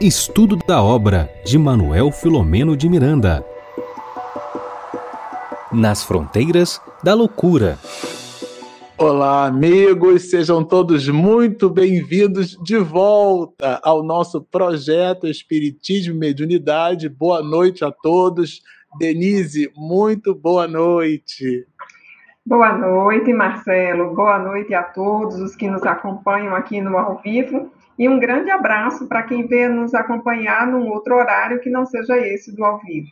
[0.00, 3.44] Estudo da obra de Manuel Filomeno de Miranda.
[5.72, 7.78] Nas fronteiras da loucura.
[8.98, 17.08] Olá, amigos, sejam todos muito bem-vindos de volta ao nosso projeto Espiritismo e Mediunidade.
[17.08, 18.60] Boa noite a todos.
[18.98, 21.66] Denise, muito boa noite.
[22.44, 24.14] Boa noite, Marcelo.
[24.14, 27.70] Boa noite a todos os que nos acompanham aqui no ao vivo.
[27.98, 32.16] E um grande abraço para quem vê nos acompanhar num outro horário que não seja
[32.18, 33.10] esse do ao vivo.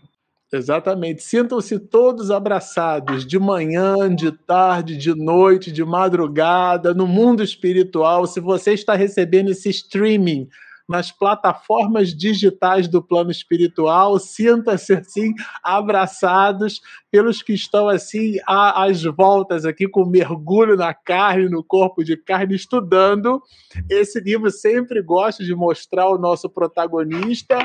[0.52, 1.22] Exatamente.
[1.22, 8.26] Sintam-se todos abraçados, de manhã, de tarde, de noite, de madrugada, no mundo espiritual.
[8.26, 10.48] Se você está recebendo esse streaming
[10.90, 14.18] nas plataformas digitais do plano espiritual.
[14.18, 15.32] Sinta-se assim
[15.62, 16.80] abraçados
[17.12, 22.56] pelos que estão assim às voltas aqui com mergulho na carne, no corpo de carne,
[22.56, 23.40] estudando.
[23.88, 27.56] Esse livro sempre gosta de mostrar o nosso protagonista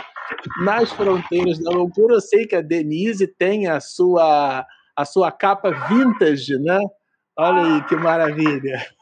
[0.63, 2.15] nas fronteiras da loucura.
[2.15, 4.63] Eu sei que a Denise tem a sua
[4.95, 6.79] a sua capa vintage, né?
[7.37, 8.95] Olha aí que maravilha.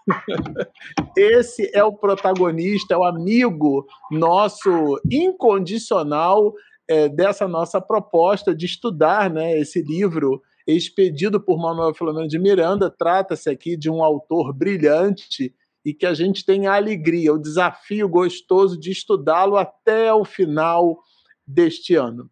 [1.17, 6.53] Esse é o protagonista, é o amigo nosso incondicional
[6.87, 12.89] é, dessa nossa proposta de estudar né, esse livro expedido por Manuel Filomeno de Miranda.
[12.89, 15.53] Trata-se aqui de um autor brilhante
[15.85, 20.99] e que a gente tem a alegria, o desafio gostoso de estudá-lo até o final
[21.45, 22.29] deste ano.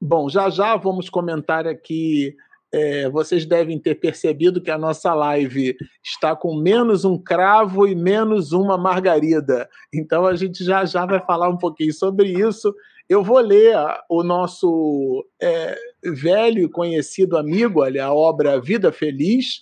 [0.00, 2.34] Bom, já já vamos comentar aqui
[2.72, 7.94] é, vocês devem ter percebido que a nossa live está com menos um cravo e
[7.94, 9.68] menos uma margarida.
[9.92, 12.74] Então a gente já já vai falar um pouquinho sobre isso.
[13.08, 13.76] Eu vou ler
[14.08, 19.60] o nosso é, velho e conhecido amigo, olha, a obra Vida Feliz.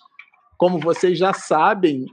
[0.59, 2.05] Como vocês já sabem,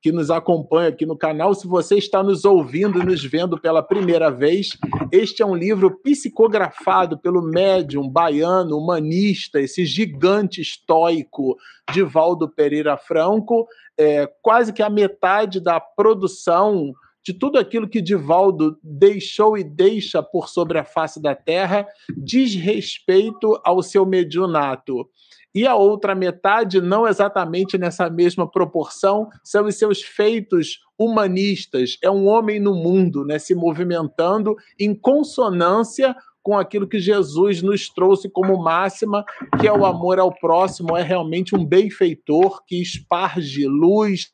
[0.00, 1.54] que nos acompanha aqui no canal.
[1.54, 4.70] Se você está nos ouvindo e nos vendo pela primeira vez,
[5.12, 11.56] este é um livro psicografado pelo médium baiano, humanista, esse gigante estoico
[11.92, 13.66] Divaldo Pereira Franco.
[13.98, 20.22] É, quase que a metade da produção de tudo aquilo que Divaldo deixou e deixa
[20.22, 21.86] por sobre a face da terra
[22.16, 25.06] diz respeito ao seu mediunato
[25.54, 31.96] e a outra metade, não exatamente nessa mesma proporção, são os seus feitos humanistas.
[32.02, 37.88] É um homem no mundo, né, se movimentando em consonância com aquilo que Jesus nos
[37.88, 39.24] trouxe como máxima,
[39.60, 44.30] que é o amor ao próximo, é realmente um benfeitor que esparge luz,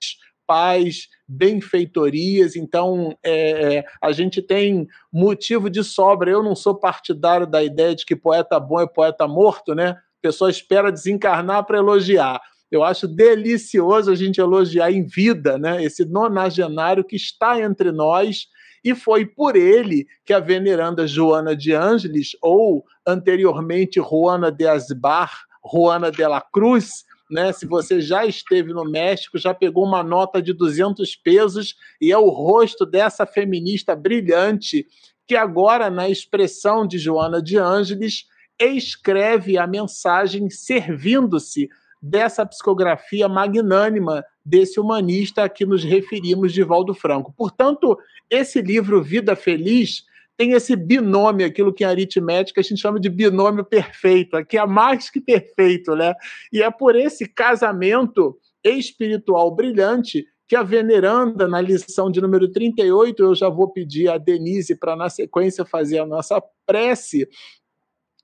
[0.46, 2.54] paz, benfeitorias.
[2.54, 6.30] Então, é, é, a gente tem motivo de sobra.
[6.30, 9.96] Eu não sou partidário da ideia de que poeta bom é poeta morto, né?
[10.22, 12.40] Pessoa espera desencarnar para elogiar.
[12.70, 15.82] Eu acho delicioso a gente elogiar em vida, né?
[15.82, 18.48] Esse nonagenário que está entre nós
[18.84, 25.32] e foi por ele que a veneranda Joana de Ângeles, ou anteriormente Juana de Asbar,
[25.72, 27.52] Juana de la Cruz, né?
[27.52, 32.18] Se você já esteve no México, já pegou uma nota de 200 pesos e é
[32.18, 34.86] o rosto dessa feminista brilhante
[35.26, 38.26] que agora, na expressão de Joana de Ângeles,
[38.58, 41.68] escreve a mensagem servindo-se
[42.00, 47.32] dessa psicografia magnânima desse humanista a que nos referimos de Valdo Franco.
[47.36, 47.98] Portanto,
[48.30, 50.04] esse livro Vida Feliz
[50.36, 54.66] tem esse binômio, aquilo que em aritmética a gente chama de binômio perfeito, que é
[54.66, 56.14] mais que perfeito, né?
[56.52, 63.20] E é por esse casamento espiritual brilhante que a veneranda, na lição de número 38,
[63.20, 67.28] eu já vou pedir a Denise para, na sequência, fazer a nossa prece,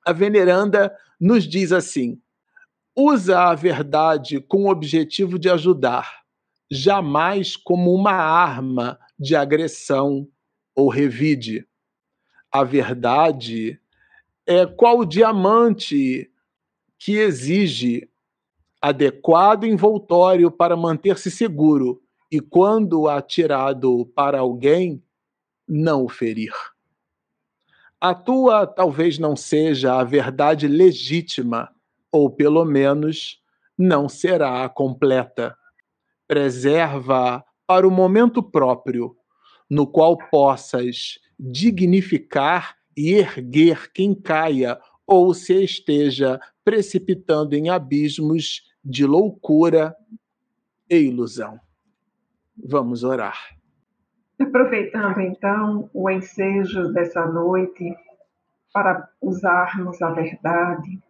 [0.05, 2.21] a veneranda nos diz assim:
[2.97, 6.23] usa a verdade com o objetivo de ajudar,
[6.71, 10.29] jamais como uma arma de agressão
[10.75, 11.67] ou revide.
[12.51, 13.81] A verdade
[14.47, 16.31] é qual diamante
[16.99, 18.09] que exige
[18.81, 25.03] adequado envoltório para manter-se seguro e, quando atirado para alguém,
[25.69, 26.53] não o ferir.
[28.03, 31.71] A tua talvez não seja a verdade legítima,
[32.11, 33.41] ou pelo menos
[33.79, 35.57] não será a completa.
[36.27, 39.17] Preserva para o momento próprio,
[39.71, 49.07] no qual possas dignificar e erguer quem caia ou se esteja precipitando em abismos de
[49.07, 49.95] loucura
[50.91, 51.57] e ilusão.
[52.57, 53.62] Vamos orar.
[54.43, 57.97] Aproveitando então o ensejo dessa noite
[58.75, 61.01] para usarmos a verdade,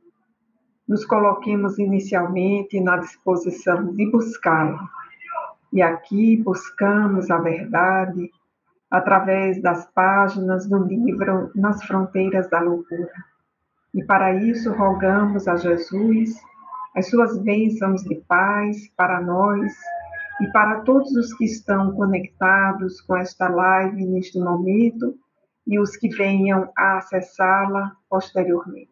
[0.87, 4.87] nos coloquemos inicialmente na disposição de buscá-la.
[5.73, 8.31] E aqui buscamos a verdade
[8.91, 13.25] através das páginas do livro Nas Fronteiras da Loucura.
[13.95, 16.39] E para isso rogamos a Jesus
[16.95, 19.73] as suas bênçãos de paz para nós
[20.43, 25.15] e para todos os que estão conectados com esta live neste momento
[25.65, 28.91] e os que venham a acessá-la posteriormente.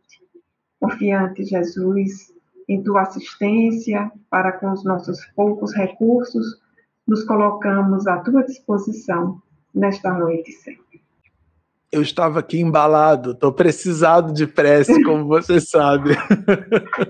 [0.79, 2.33] Confiante, Jesus,
[2.69, 6.47] em tua assistência para com os nossos poucos recursos,
[7.05, 9.43] nos colocamos à tua disposição
[9.75, 11.03] nesta noite sempre.
[11.91, 16.11] Eu estava aqui embalado, estou precisado de prece, como você sabe.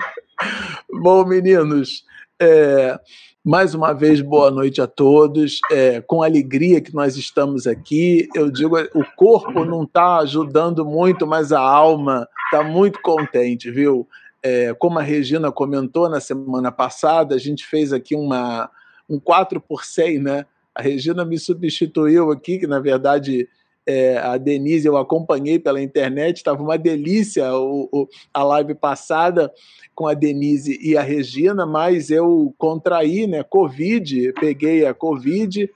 [0.90, 2.06] Bom, meninos,
[2.40, 2.98] é,
[3.44, 5.60] mais uma vez, boa noite a todos.
[5.70, 8.28] É, com alegria que nós estamos aqui.
[8.34, 14.06] Eu digo, o corpo não está ajudando muito, mas a alma está muito contente, viu?
[14.42, 18.70] É, como a Regina comentou na semana passada, a gente fez aqui uma,
[19.08, 20.46] um 4 por 100, né?
[20.74, 23.48] A Regina me substituiu aqui, que na verdade
[23.90, 29.52] é, a Denise eu acompanhei pela internet, estava uma delícia o, o, a live passada
[29.96, 35.68] com a Denise e a Regina, mas eu contraí, né, Covid, peguei a Covid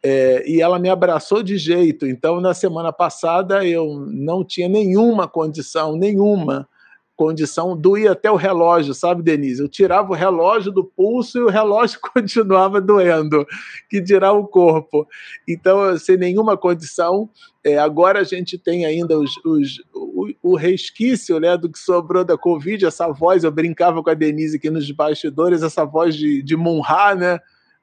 [0.00, 2.06] é, e ela me abraçou de jeito.
[2.06, 6.68] Então, na semana passada eu não tinha nenhuma condição, nenhuma
[7.16, 9.62] condição, doía até o relógio, sabe, Denise?
[9.62, 13.46] Eu tirava o relógio do pulso e o relógio continuava doendo,
[13.88, 15.08] que dirá o corpo.
[15.48, 17.30] Então, sem nenhuma condição,
[17.64, 22.24] é, agora a gente tem ainda os, os, o, o, resquício né, do que sobrou
[22.24, 26.42] da Covid, essa voz, eu brincava com a Denise aqui nos bastidores, essa voz de,
[26.42, 27.40] de Munha, né?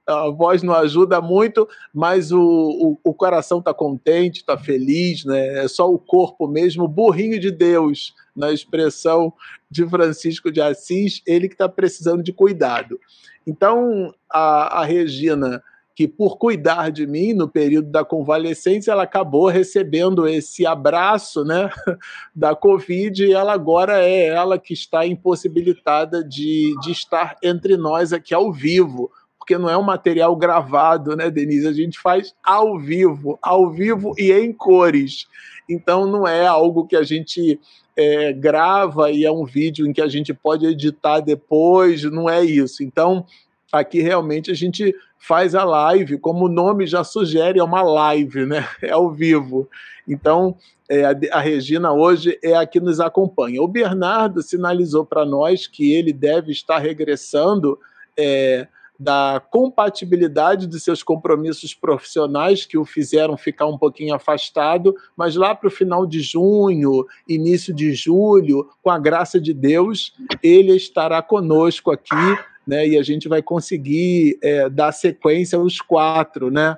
[0.08, 5.64] A voz não ajuda muito, mas o, o, o coração está contente, está feliz, né?
[5.64, 9.34] é só o corpo mesmo, burrinho de Deus, na expressão
[9.70, 13.00] de Francisco de Assis, ele que está precisando de cuidado.
[13.46, 15.62] Então, a, a Regina,
[15.96, 21.70] que por cuidar de mim no período da convalescência, ela acabou recebendo esse abraço né,
[22.36, 28.12] da Covid e ela agora é ela que está impossibilitada de, de estar entre nós
[28.12, 29.12] aqui ao vivo
[29.44, 31.68] porque não é um material gravado, né, Denise?
[31.68, 35.28] A gente faz ao vivo, ao vivo e em cores.
[35.70, 37.60] Então não é algo que a gente
[37.94, 42.42] é, grava e é um vídeo em que a gente pode editar depois, não é
[42.42, 42.82] isso.
[42.84, 43.26] Então
[43.70, 48.46] aqui realmente a gente faz a live, como o nome já sugere, é uma live,
[48.46, 48.66] né?
[48.82, 49.68] É ao vivo.
[50.08, 50.56] Então,
[50.90, 53.62] é, a, Regina hoje é a que nos acompanha.
[53.62, 57.78] O Bernardo sinalizou para nós que ele deve estar regressando
[58.18, 58.68] é,
[59.00, 65.56] da compatibilidade de seus compromissos profissionais que o fizeram ficar um pouquinho afastado, mas lá
[65.56, 71.22] para o final de junho, início de julho, com a graça de Deus, ele estará
[71.22, 72.88] conosco aqui, né?
[72.88, 76.78] E a gente vai conseguir é, dar sequência aos quatro, né?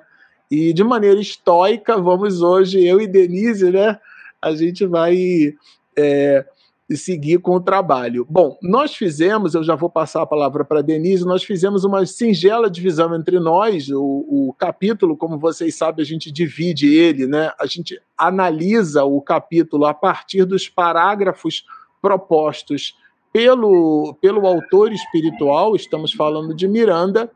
[0.50, 3.98] E de maneira estoica, vamos hoje, eu e Denise, né?
[4.40, 5.54] A gente vai
[5.96, 6.44] é,
[6.88, 8.26] e seguir com o trabalho.
[8.28, 12.06] Bom, nós fizemos, eu já vou passar a palavra para a Denise, nós fizemos uma
[12.06, 17.52] singela divisão entre nós, o, o, capítulo, como vocês sabem, a gente divide ele, né?
[17.58, 21.64] A gente analisa o capítulo a partir dos parágrafos
[22.00, 22.94] propostos
[23.32, 27.30] pelo, pelo autor espiritual, estamos falando de Miranda,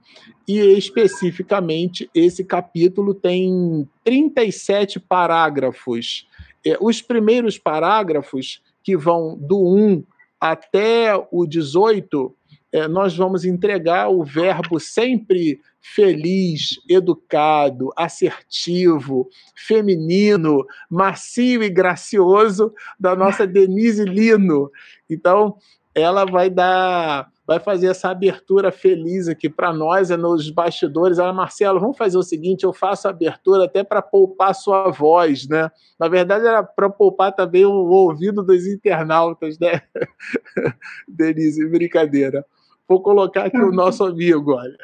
[0.49, 6.27] e especificamente esse capítulo tem 37 parágrafos.
[6.65, 10.05] É, os primeiros parágrafos que vão do 1
[10.41, 12.35] até o 18,
[12.73, 23.17] é, nós vamos entregar o verbo sempre feliz, educado, assertivo, feminino, macio e gracioso da
[23.17, 24.71] nossa Denise Lino.
[25.09, 25.57] Então,
[25.95, 31.19] ela vai dar vai fazer essa abertura feliz aqui para nós, é nos bastidores.
[31.19, 35.49] Ela, Marcelo, vamos fazer o seguinte: eu faço a abertura até para poupar sua voz,
[35.49, 35.69] né?
[35.99, 39.83] Na verdade, era para poupar também o, ouvido dos internautas, né?
[41.09, 42.47] Denise, brincadeira.
[42.89, 44.79] Vou colocar aqui o nosso amigo, olha.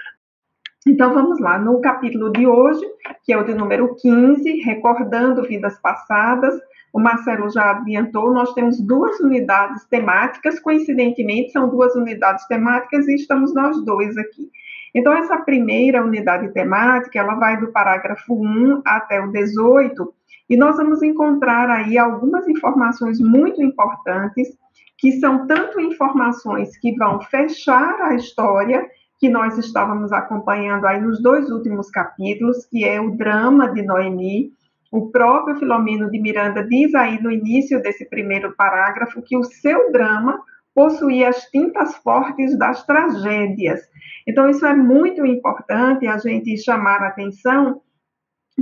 [0.85, 2.85] Então vamos lá, no capítulo de hoje,
[3.25, 6.55] que é o de número 15, recordando vidas passadas,
[6.97, 13.17] o Marcelo já adiantou, nós temos duas unidades temáticas, coincidentemente são duas unidades temáticas e
[13.17, 14.49] estamos nós dois aqui.
[14.95, 20.11] Então, essa primeira unidade temática, ela vai do parágrafo 1 até o 18,
[20.49, 24.49] e nós vamos encontrar aí algumas informações muito importantes,
[24.97, 28.89] que são tanto informações que vão fechar a história
[29.19, 34.57] que nós estávamos acompanhando aí nos dois últimos capítulos, que é o drama de Noemi,
[34.91, 39.91] o próprio Filomeno de Miranda diz aí no início desse primeiro parágrafo que o seu
[39.93, 40.41] drama
[40.75, 43.81] possuía as tintas fortes das tragédias.
[44.27, 47.81] Então, isso é muito importante a gente chamar a atenção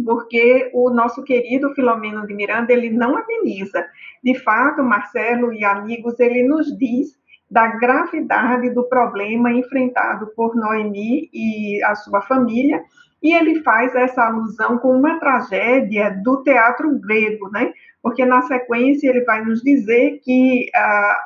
[0.03, 3.87] porque o nosso querido Filomeno de Miranda, ele não ameniza.
[4.23, 7.17] De fato, Marcelo e amigos, ele nos diz
[7.51, 12.83] da gravidade do problema enfrentado por Noemi e a sua família,
[13.25, 17.73] e ele faz essa alusão com uma tragédia do teatro grego, né?
[18.03, 21.19] Porque na sequência ele vai nos dizer que ah,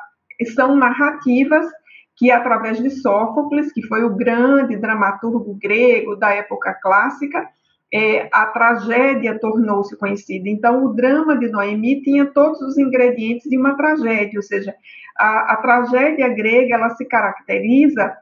[0.55, 1.67] são narrativas
[2.15, 7.49] que através de Sófocles, que foi o grande dramaturgo grego da época clássica,
[7.93, 10.47] é, a tragédia tornou-se conhecida.
[10.47, 14.73] Então, o drama de Noemi tinha todos os ingredientes de uma tragédia, ou seja,
[15.17, 18.15] a, a tragédia grega ela se caracteriza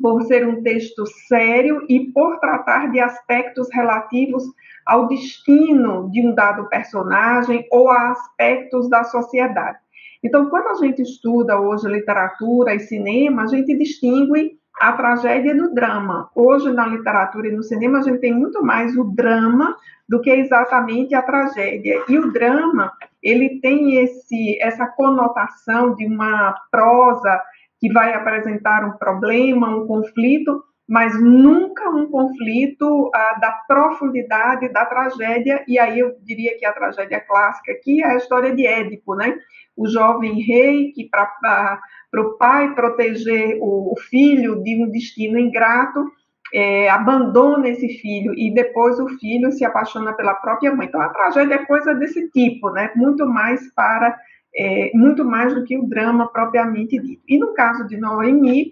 [0.00, 4.44] por ser um texto sério e por tratar de aspectos relativos
[4.86, 9.78] ao destino de um dado personagem ou a aspectos da sociedade.
[10.22, 15.72] Então, quando a gente estuda hoje literatura e cinema, a gente distingue a tragédia do
[15.72, 16.30] drama.
[16.34, 19.76] Hoje, na literatura e no cinema, a gente tem muito mais o drama
[20.08, 22.02] do que exatamente a tragédia.
[22.08, 27.40] E o drama, ele tem esse, essa conotação de uma prosa
[27.84, 34.86] que vai apresentar um problema, um conflito, mas nunca um conflito ah, da profundidade da
[34.86, 39.14] tragédia, e aí eu diria que a tragédia clássica aqui é a história de Édipo,
[39.14, 39.36] né?
[39.76, 41.78] O jovem rei que para
[42.14, 46.10] o pai proteger o, o, filho de um destino ingrato,
[46.54, 50.86] é, abandona esse filho e depois o filho se apaixona pela própria mãe.
[50.86, 52.90] Então a tragédia é coisa desse tipo, né?
[52.96, 54.16] Muito mais para
[54.56, 57.22] é, muito mais do que o drama propriamente dito.
[57.28, 58.70] E no caso de Noemi,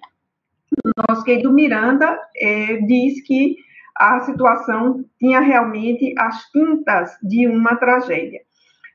[1.09, 3.57] nosso querido Miranda é, diz que
[3.97, 8.41] a situação tinha realmente as tintas de uma tragédia.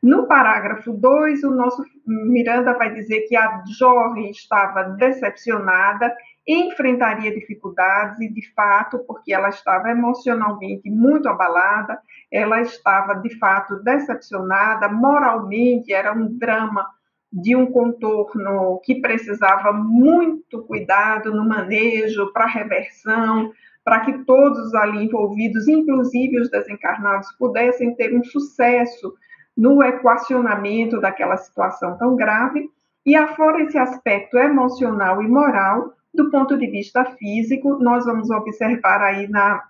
[0.02, 6.14] No parágrafo 2, o nosso Miranda vai dizer que a jovem estava decepcionada,
[6.48, 12.00] enfrentaria dificuldades, e de fato, porque ela estava emocionalmente muito abalada,
[12.32, 16.88] ela estava de fato decepcionada, moralmente era um drama
[17.32, 23.52] de um contorno que precisava muito cuidado no manejo, para reversão,
[23.84, 29.14] para que todos ali envolvidos, inclusive os desencarnados, pudessem ter um sucesso
[29.56, 32.70] no equacionamento daquela situação tão grave.
[33.06, 39.02] E afora esse aspecto emocional e moral, do ponto de vista físico, nós vamos observar
[39.02, 39.64] aí na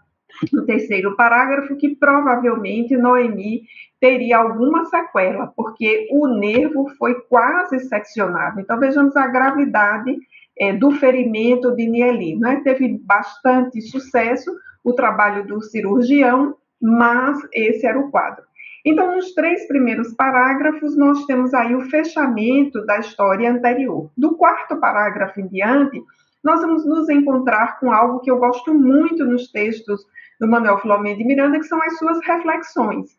[0.51, 3.63] no terceiro parágrafo que provavelmente Noemi
[3.99, 8.59] teria alguma sequela, porque o nervo foi quase seccionado.
[8.59, 10.17] Então vejamos a gravidade
[10.59, 12.35] é, do ferimento de Nieli.
[12.37, 12.61] Né?
[12.63, 14.51] Teve bastante sucesso
[14.83, 18.45] o trabalho do cirurgião, mas esse era o quadro.
[18.85, 24.09] Então, nos três primeiros parágrafos, nós temos aí o fechamento da história anterior.
[24.15, 26.01] Do quarto parágrafo em diante,
[26.43, 30.01] nós vamos nos encontrar com algo que eu gosto muito nos textos
[30.39, 33.17] do Manuel Filomeno de Miranda, que são as suas reflexões.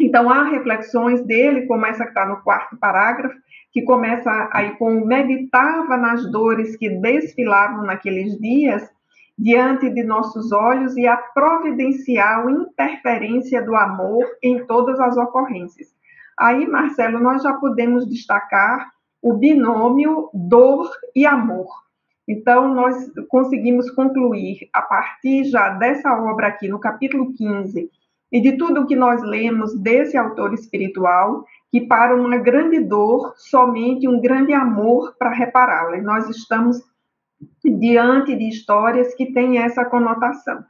[0.00, 3.36] Então, há reflexões dele, como essa que está no quarto parágrafo,
[3.70, 8.90] que começa aí com meditava nas dores que desfilavam naqueles dias
[9.38, 15.88] diante de nossos olhos e a providencial interferência do amor em todas as ocorrências.
[16.38, 18.90] Aí, Marcelo, nós já podemos destacar
[19.22, 21.68] o binômio dor e amor.
[22.30, 27.90] Então, nós conseguimos concluir, a partir já dessa obra aqui, no capítulo 15,
[28.30, 33.34] e de tudo o que nós lemos desse autor espiritual, que para uma grande dor,
[33.36, 35.96] somente um grande amor para repará-la.
[35.98, 36.80] E nós estamos
[37.64, 40.64] diante de histórias que têm essa conotação.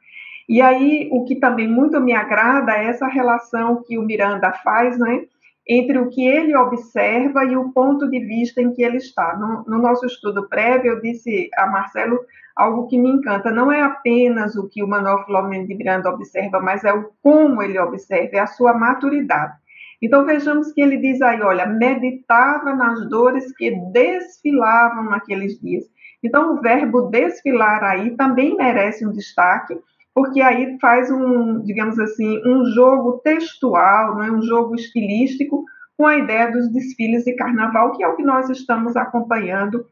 [0.49, 4.99] E aí, o que também muito me agrada é essa relação que o Miranda faz,
[4.99, 5.27] né?
[5.73, 9.37] Entre o que ele observa e o ponto de vista em que ele está.
[9.37, 12.19] No, no, nosso estudo prévio, eu disse a Marcelo
[12.57, 13.53] algo que me encanta.
[13.53, 17.63] Não é apenas o que o Manuel Filomeno de Miranda observa, mas é o como
[17.63, 19.55] ele observa, é a sua maturidade.
[20.03, 25.85] Então vejamos que ele diz aí, olha, meditava nas dores que desfilavam naqueles dias.
[26.21, 29.79] Então o verbo desfilar aí também merece um destaque,
[30.15, 35.65] porque aí faz um, digamos assim, um jogo textual, não é um jogo estilístico
[35.97, 39.87] com a ideia dos desfiles de carnaval, que é o que nós estamos acompanhando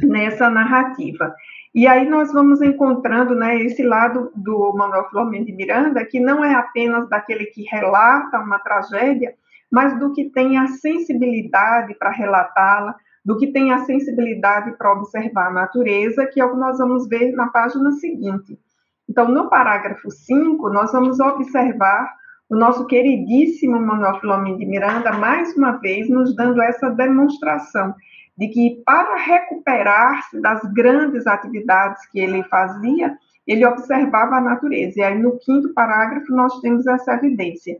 [0.00, 1.34] nessa narrativa.
[1.74, 6.44] E aí nós vamos encontrando né, esse lado do Manuel Flamengo de Miranda, que não
[6.44, 9.34] é apenas daquele que relata uma tragédia,
[9.70, 15.48] mas do que tem a sensibilidade para relatá-la, do que tem a sensibilidade para observar
[15.48, 18.58] a natureza, que é o que nós vamos ver na página seguinte.
[19.08, 22.08] Então, no parágrafo 5, nós vamos observar
[22.48, 27.94] o nosso queridíssimo Manuel Filomeno de Miranda, mais uma vez, nos dando essa demonstração
[28.36, 35.00] de que, para recuperar-se das grandes atividades que ele fazia, ele observava a natureza.
[35.00, 37.78] E aí, no quinto parágrafo, nós temos essa evidência.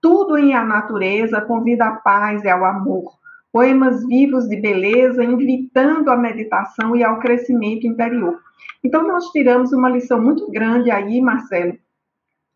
[0.00, 3.12] Tudo em a natureza convida à paz e ao amor.
[3.54, 8.40] Poemas vivos de beleza, invitando à meditação e ao crescimento interior.
[8.82, 11.78] Então, nós tiramos uma lição muito grande aí, Marcelo,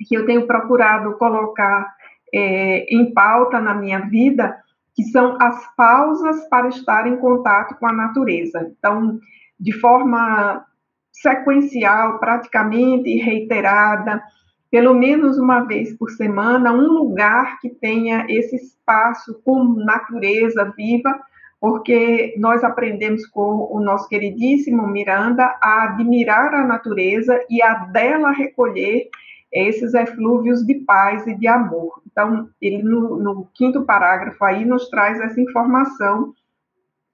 [0.09, 1.95] que eu tenho procurado colocar
[2.35, 4.59] é, em pauta na minha vida,
[4.93, 8.69] que são as pausas para estar em contato com a natureza.
[8.77, 9.21] Então,
[9.61, 10.67] de forma
[11.13, 14.21] sequencial, praticamente reiterada,
[14.71, 21.19] pelo menos uma vez por semana, um lugar que tenha esse espaço com natureza viva,
[21.61, 28.31] porque nós aprendemos com o nosso queridíssimo Miranda a admirar a natureza e a dela
[28.31, 29.09] recolher
[29.51, 32.03] esses eflúvios de paz e de amor.
[32.07, 36.35] Então, ele no, no quinto parágrafo aí nos traz essa informação,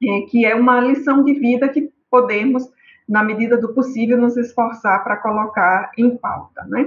[0.02, 2.68] é, que é uma lição de vida que podemos,
[3.08, 6.87] na medida do possível, nos esforçar para colocar em pauta, né?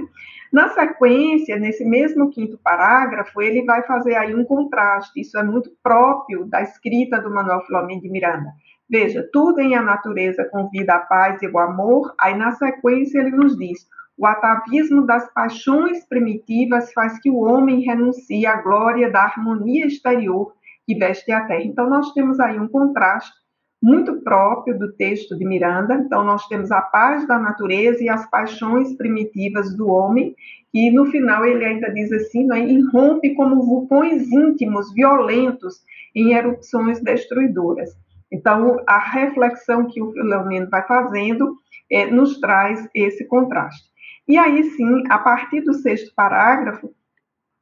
[0.52, 5.70] Na sequência, nesse mesmo quinto parágrafo, ele vai fazer aí um contraste, isso é muito
[5.82, 8.50] próprio da escrita do Manuel Filomeno de Miranda.
[8.88, 13.32] Veja, tudo em a natureza convida a paz e o amor, aí na sequência ele
[13.32, 13.86] nos diz,
[14.16, 20.54] o atavismo das paixões primitivas faz que o homem renuncie à glória da harmonia exterior
[20.86, 21.62] que veste a terra.
[21.62, 23.32] Então, nós temos aí um contraste
[23.80, 25.94] muito próprio do texto de Miranda.
[25.94, 30.34] Então, nós temos a paz da natureza e as paixões primitivas do homem,
[30.74, 35.82] e no final ele ainda diz assim: né, irrompe como vulcões íntimos, violentos,
[36.14, 37.96] em erupções destruidoras.
[38.30, 41.56] Então, a reflexão que o Filomeno vai fazendo
[41.90, 43.88] é, nos traz esse contraste.
[44.26, 46.92] E aí sim, a partir do sexto parágrafo,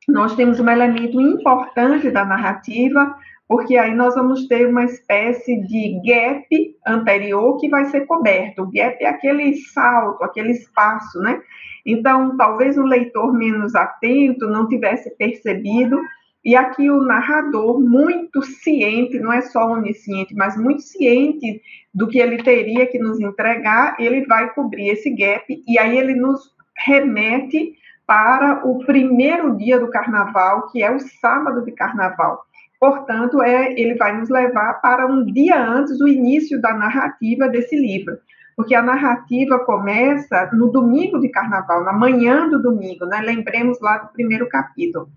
[0.08, 3.16] nós temos um elemento importante da narrativa,
[3.48, 8.62] porque aí nós vamos ter uma espécie de gap anterior que vai ser coberto.
[8.62, 11.40] O gap é aquele salto, aquele espaço, né?
[11.84, 16.00] Então, talvez o leitor menos atento não tivesse percebido,
[16.44, 21.60] e aqui o narrador, muito ciente, não é só onisciente, mas muito ciente
[21.94, 26.14] do que ele teria que nos entregar, ele vai cobrir esse gap, e aí ele
[26.14, 26.40] nos
[26.76, 27.74] remete
[28.06, 32.40] para o primeiro dia do carnaval, que é o sábado de carnaval.
[32.78, 37.74] Portanto, é, ele vai nos levar para um dia antes do início da narrativa desse
[37.76, 38.18] livro,
[38.54, 43.20] porque a narrativa começa no domingo de carnaval, na manhã do domingo, né?
[43.20, 45.08] Lembremos lá do primeiro capítulo.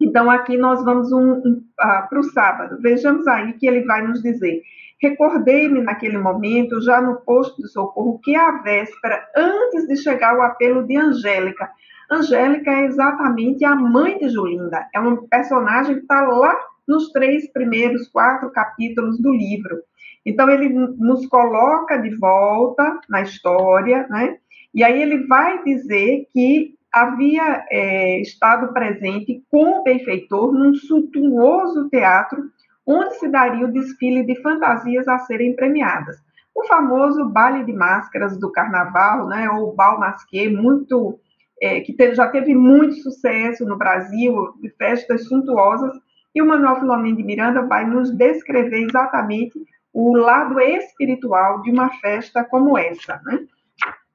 [0.00, 2.78] Então, aqui nós vamos um, um, uh, para o sábado.
[2.80, 4.62] Vejamos aí que ele vai nos dizer:
[5.00, 10.42] Recordei-me naquele momento, já no posto de socorro, que a véspera, antes de chegar o
[10.42, 11.70] apelo de Angélica,
[12.10, 17.52] Angélica é exatamente a mãe de Julinda, é uma personagem que está lá nos três
[17.52, 19.76] primeiros, quatro capítulos do livro.
[20.24, 24.38] Então, ele nos coloca de volta na história, né?
[24.74, 31.88] E aí ele vai dizer que havia é, estado presente com o benfeitor num suntuoso
[31.90, 32.50] teatro
[32.86, 36.16] onde se daria o desfile de fantasias a serem premiadas.
[36.54, 41.20] O famoso baile de máscaras do carnaval, né, ou bal masqué, muito
[41.60, 45.92] é, que teve, já teve muito sucesso no Brasil, de festas suntuosas,
[46.34, 49.58] e o Manuel Filomeno de Miranda vai nos descrever exatamente
[49.92, 53.40] o lado espiritual de uma festa como essa, né?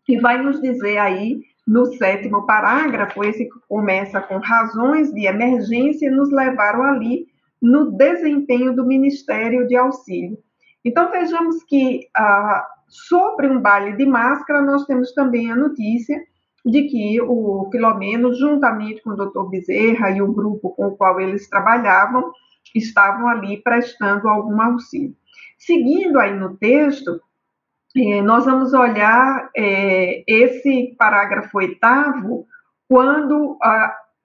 [0.08, 6.30] E vai nos dizer aí, no sétimo parágrafo, esse começa com razões de emergência nos
[6.32, 7.26] levaram ali
[7.62, 10.38] no desempenho do Ministério de Auxílio.
[10.84, 16.22] Então, vejamos que ah, sobre um baile de máscara, nós temos também a notícia
[16.66, 21.20] de que o Filomeno, juntamente com o doutor Bezerra e o grupo com o qual
[21.20, 22.32] eles trabalhavam,
[22.74, 25.16] estavam ali prestando algum auxílio.
[25.58, 27.22] Seguindo aí no texto,
[27.96, 32.48] eh, nós vamos olhar eh, esse parágrafo oitavo,
[32.88, 33.58] quando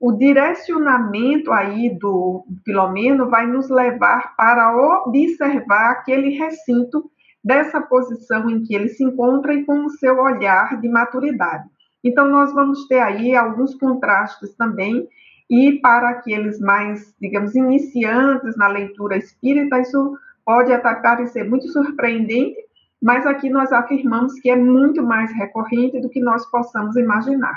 [0.00, 7.10] o direcionamento aí do Filomeno vai nos levar para observar aquele recinto
[7.42, 11.68] dessa posição em que ele se encontra e com o seu olhar de maturidade.
[12.02, 15.08] Então, nós vamos ter aí alguns contrastes também,
[15.50, 22.56] e para aqueles mais, digamos, iniciantes na leitura espírita, isso pode até parecer muito surpreendente,
[23.02, 27.54] mas aqui nós afirmamos que é muito mais recorrente do que nós possamos imaginar.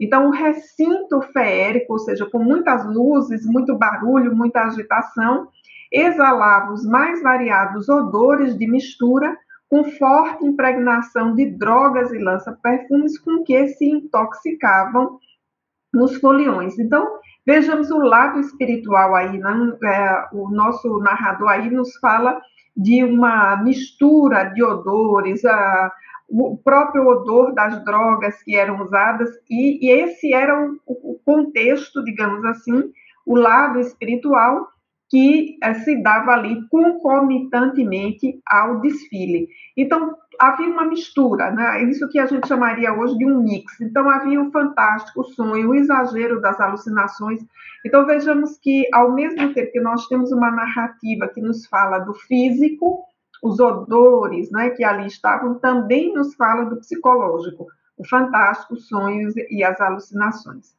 [0.00, 5.48] Então, o recinto feérico, ou seja, com muitas luzes, muito barulho, muita agitação,
[5.90, 9.36] exalava os mais variados odores de mistura
[9.68, 15.18] com forte impregnação de drogas e lança-perfumes com que se intoxicavam
[15.92, 16.78] nos foliões.
[16.78, 17.06] Então,
[17.46, 19.72] vejamos o lado espiritual aí, né?
[19.84, 22.40] é, o nosso narrador aí nos fala
[22.76, 25.92] de uma mistura de odores, a,
[26.28, 32.04] o próprio odor das drogas que eram usadas, e, e esse era o, o, contexto,
[32.04, 32.92] digamos assim,
[33.26, 34.68] o lado espiritual
[35.08, 39.48] que eh, se dava ali concomitantemente ao desfile.
[39.76, 41.82] Então, havia uma mistura, né?
[41.84, 43.80] isso que a gente chamaria hoje de um mix.
[43.80, 47.40] Então, havia o fantástico, o sonho, o exagero das alucinações.
[47.84, 52.12] Então, vejamos que, ao mesmo tempo que nós temos uma narrativa que nos fala do
[52.12, 53.04] físico,
[53.42, 57.66] os odores né, que ali estavam, também nos fala do psicológico,
[57.96, 60.77] o fantástico, os sonhos e as alucinações.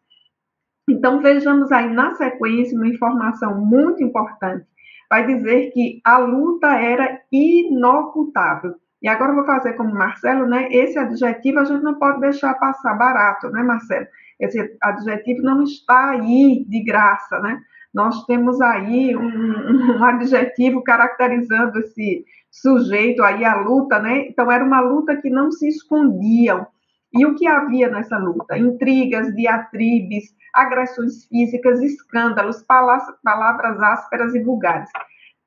[0.91, 4.65] Então, vejamos aí na sequência uma informação muito importante.
[5.09, 8.75] Vai dizer que a luta era inocultável.
[9.01, 10.67] E agora eu vou fazer como Marcelo, né?
[10.71, 14.05] Esse adjetivo a gente não pode deixar passar barato, né, Marcelo?
[14.39, 17.61] Esse adjetivo não está aí de graça, né?
[17.93, 24.27] Nós temos aí um, um adjetivo caracterizando esse sujeito aí à luta, né?
[24.27, 26.67] Então era uma luta que não se escondiam.
[27.11, 28.57] E o que havia nessa luta?
[28.57, 34.89] Intrigas, diatribes, agressões físicas, escândalos, palavras ásperas e vulgares.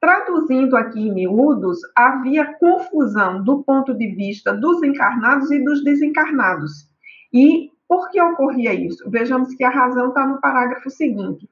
[0.01, 6.91] Traduzindo aqui em miúdos, havia confusão do ponto de vista dos encarnados e dos desencarnados.
[7.33, 9.09] E por que ocorria isso?
[9.09, 11.49] Vejamos que a razão está no parágrafo seguinte.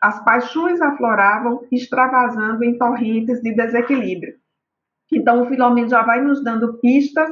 [0.00, 4.34] As paixões afloravam, extravasando em torrentes de desequilíbrio.
[5.12, 7.30] Então, o Filomeno já vai nos dando pistas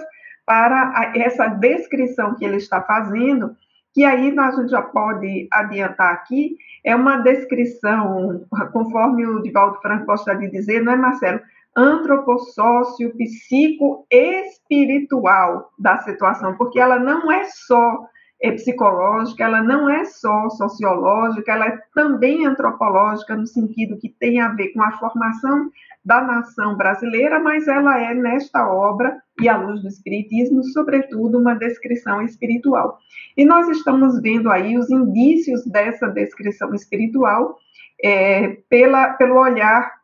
[0.51, 3.57] para essa descrição que ele está fazendo,
[3.95, 10.07] que aí a gente já pode adiantar aqui, é uma descrição, conforme o Divaldo Franco
[10.07, 11.41] gosta de dizer, não é, Marcelo?
[11.77, 18.09] Antropossócio, psico, espiritual da situação, porque ela não é só
[18.43, 24.41] é psicológica, ela não é só sociológica, ela é também antropológica, no sentido que tem
[24.41, 25.71] a ver com a formação
[26.03, 31.55] da nação brasileira, mas ela é, nesta obra, e à luz do Espiritismo, sobretudo, uma
[31.55, 32.99] descrição espiritual.
[33.37, 37.59] E nós estamos vendo aí os indícios dessa descrição espiritual
[38.03, 40.01] é, pela, pelo olhar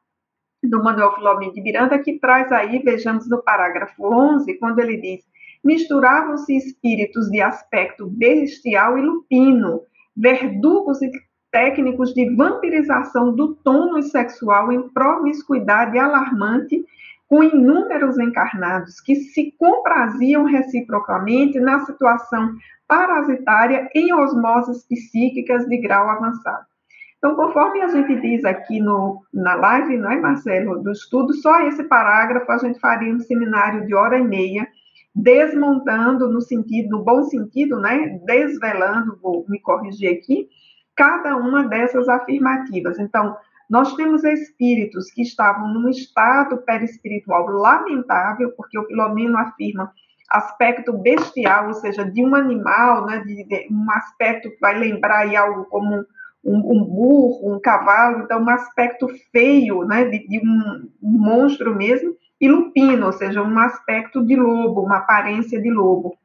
[0.63, 5.25] do Manuel Filomeno de Miranda, que traz aí, vejamos no parágrafo 11, quando ele diz:
[5.67, 9.83] misturavam-se espíritos de aspecto bestial e lupino,
[10.17, 11.11] verdugos e
[11.51, 16.85] técnicos de vampirização do tônus sexual em promiscuidade alarmante
[17.29, 22.55] com inúmeros encarnados que se compraziam reciprocamente na situação
[22.87, 26.65] parasitária em osmoses psíquicas de grau avançado.
[27.19, 31.61] Então, conforme a gente diz aqui no, na live, não é, Marcelo, do estudo, só
[31.67, 34.69] esse parágrafo a gente faria um seminário de hora e meia,
[35.17, 40.47] desmontando no sentido, no bom sentido, né, desvelando, vou me corrigir aqui,
[40.95, 42.99] cada uma dessas afirmativas.
[42.99, 43.35] Então,
[43.69, 49.91] nós temos espíritos que estavam num estado perispiritual lamentável, porque o Filomeno afirma
[50.29, 55.21] aspecto bestial, ou seja, de um animal, né, de, de um aspecto que vai lembrar
[55.21, 56.05] aí algo como
[56.45, 61.75] um, um, burro, um cavalo, então um aspecto feio, né, de, de um, um monstro
[61.75, 66.17] mesmo, e lupino, ou seja, um aspecto de lobo, uma aparência de lobo.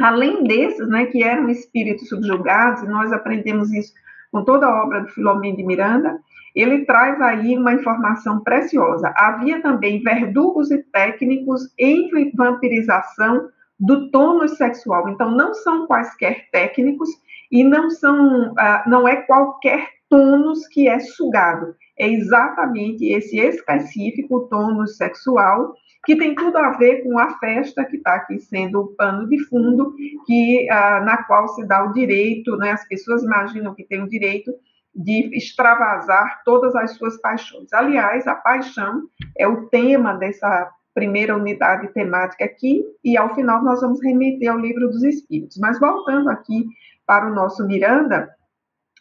[0.00, 3.92] Além desses, né, que eram espíritos subjugados, e nós aprendemos isso
[4.32, 6.18] com toda a obra do Filomeno de Miranda,
[6.54, 9.12] ele traz aí uma informação preciosa.
[9.16, 15.08] Havia também verdugos e técnicos em vampirização do tônus sexual.
[15.08, 17.08] Então, não são quaisquer técnicos
[17.50, 21.74] e não são, uh, não é qualquer tônus que é sugado.
[21.98, 27.96] É exatamente esse específico tônus sexual que tem tudo a ver com a festa que
[27.96, 29.94] está aqui sendo o pano de fundo,
[30.26, 34.08] que ah, na qual se dá o direito, né, as pessoas imaginam que tem o
[34.08, 34.52] direito
[34.94, 37.72] de extravasar todas as suas paixões.
[37.72, 43.80] Aliás, a paixão é o tema dessa primeira unidade temática aqui, e ao final nós
[43.80, 45.58] vamos remeter ao livro dos Espíritos.
[45.58, 46.66] Mas voltando aqui
[47.04, 48.30] para o nosso Miranda,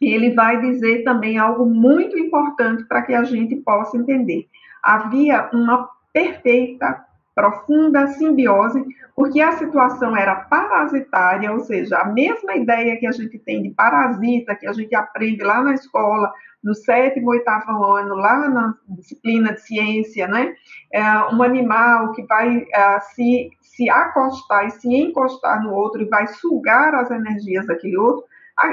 [0.01, 4.47] ele vai dizer também algo muito importante para que a gente possa entender.
[4.81, 8.83] Havia uma perfeita, profunda simbiose,
[9.15, 13.69] porque a situação era parasitária, ou seja, a mesma ideia que a gente tem de
[13.71, 16.31] parasita, que a gente aprende lá na escola,
[16.63, 20.55] no sétimo, oitavo ano, lá na disciplina de ciência, né?
[20.91, 21.03] É
[21.33, 26.25] um animal que vai é, se, se acostar e se encostar no outro e vai
[26.27, 28.23] sugar as energias daquele outro,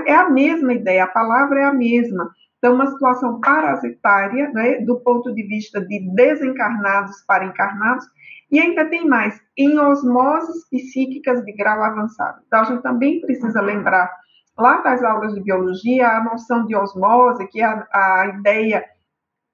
[0.07, 2.31] é a mesma ideia, a palavra é a mesma.
[2.59, 8.05] Então, uma situação parasitária, né, do ponto de vista de desencarnados para encarnados,
[8.51, 12.43] e ainda tem mais, em osmoses psíquicas de grau avançado.
[12.47, 14.11] Então, a gente também precisa lembrar,
[14.59, 18.85] lá das aulas de biologia, a noção de osmose, que é a, a ideia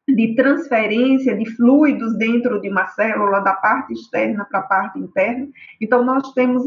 [0.08, 5.46] de transferência de fluidos dentro de uma célula, da parte externa para a parte interna.
[5.80, 6.64] Então, nós temos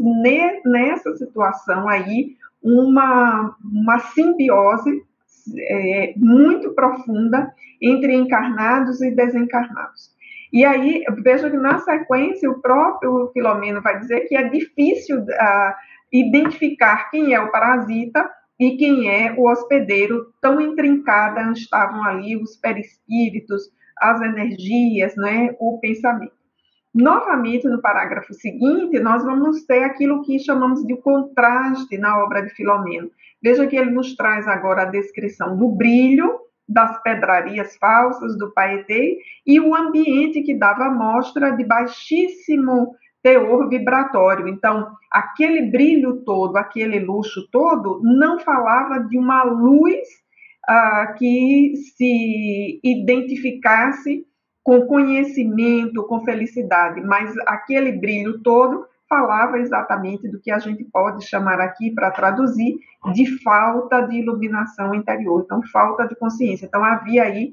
[0.64, 5.02] nessa situação aí uma, uma simbiose
[5.58, 10.10] é, muito profunda entre encarnados e desencarnados.
[10.52, 15.72] E aí, veja que na sequência, o próprio Filomeno vai dizer que é difícil uh,
[16.12, 22.56] identificar quem é o parasita e quem é o hospedeiro, tão intrincada estavam ali os
[22.56, 26.39] perispíritos, as energias, né, o pensamento.
[26.92, 32.50] Novamente, no parágrafo seguinte, nós vamos ter aquilo que chamamos de contraste na obra de
[32.50, 33.10] Filomeno.
[33.42, 39.18] Veja que ele nos traz agora a descrição do brilho das pedrarias falsas do Paetê
[39.46, 44.48] e o ambiente que dava mostra de baixíssimo teor vibratório.
[44.48, 49.98] Então, aquele brilho todo, aquele luxo todo, não falava de uma luz
[50.68, 54.24] ah, que se identificasse
[54.62, 61.26] com conhecimento, com felicidade, mas aquele brilho todo falava exatamente do que a gente pode
[61.26, 62.78] chamar aqui, para traduzir,
[63.12, 66.66] de falta de iluminação interior, então, falta de consciência.
[66.66, 67.52] Então, havia aí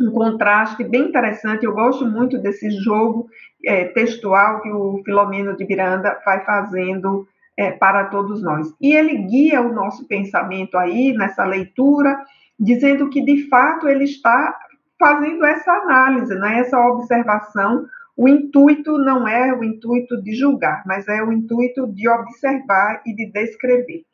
[0.00, 1.64] um contraste bem interessante.
[1.64, 3.28] Eu gosto muito desse jogo
[3.66, 8.72] é, textual que o Filomeno de Miranda vai fazendo é, para todos nós.
[8.80, 12.24] E ele guia o nosso pensamento aí nessa leitura,
[12.58, 14.56] dizendo que de fato ele está
[15.00, 17.88] fazendo essa análise, né, essa observação.
[18.14, 23.14] O intuito não é o intuito de julgar, mas é o intuito de observar e
[23.14, 24.04] de descrever.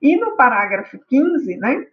[0.00, 1.86] E no parágrafo 15, né,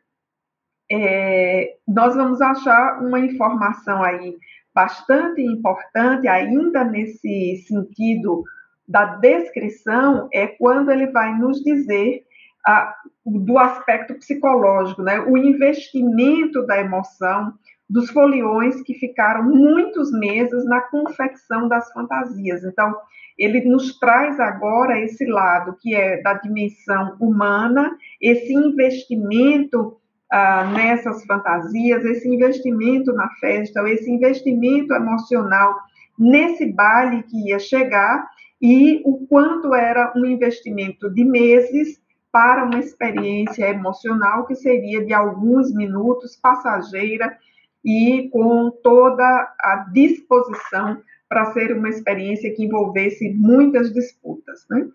[0.90, 4.38] é, nós vamos achar uma informação aí
[4.74, 8.44] bastante importante, ainda nesse sentido
[8.88, 12.24] da descrição, é quando ele vai nos dizer
[12.66, 15.20] ah, do aspecto psicológico, né?
[15.20, 17.54] o investimento da emoção,
[17.90, 22.64] dos foliões que ficaram muitos meses na confecção das fantasias.
[22.64, 22.96] Então,
[23.38, 29.98] ele nos traz agora esse lado que é da dimensão humana, esse investimento
[30.32, 35.76] ah, nessas fantasias, esse investimento na festa, esse investimento emocional
[36.18, 38.30] nesse baile que ia chegar
[38.62, 42.00] e o quanto era um investimento de meses
[42.32, 47.36] para uma experiência emocional que seria de alguns minutos, passageira
[47.84, 49.26] e com toda
[49.60, 54.66] a disposição para ser uma experiência que envolvesse muitas disputas.
[54.70, 54.88] Né?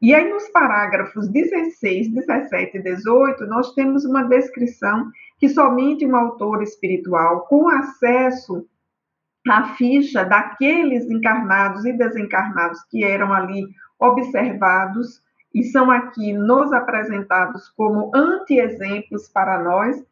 [0.00, 6.16] E aí, nos parágrafos 16, 17 e 18, nós temos uma descrição que somente um
[6.16, 8.66] autor espiritual, com acesso
[9.48, 13.66] à ficha daqueles encarnados e desencarnados que eram ali
[13.98, 15.22] observados
[15.54, 20.02] e são aqui nos apresentados como anti-exemplos para nós,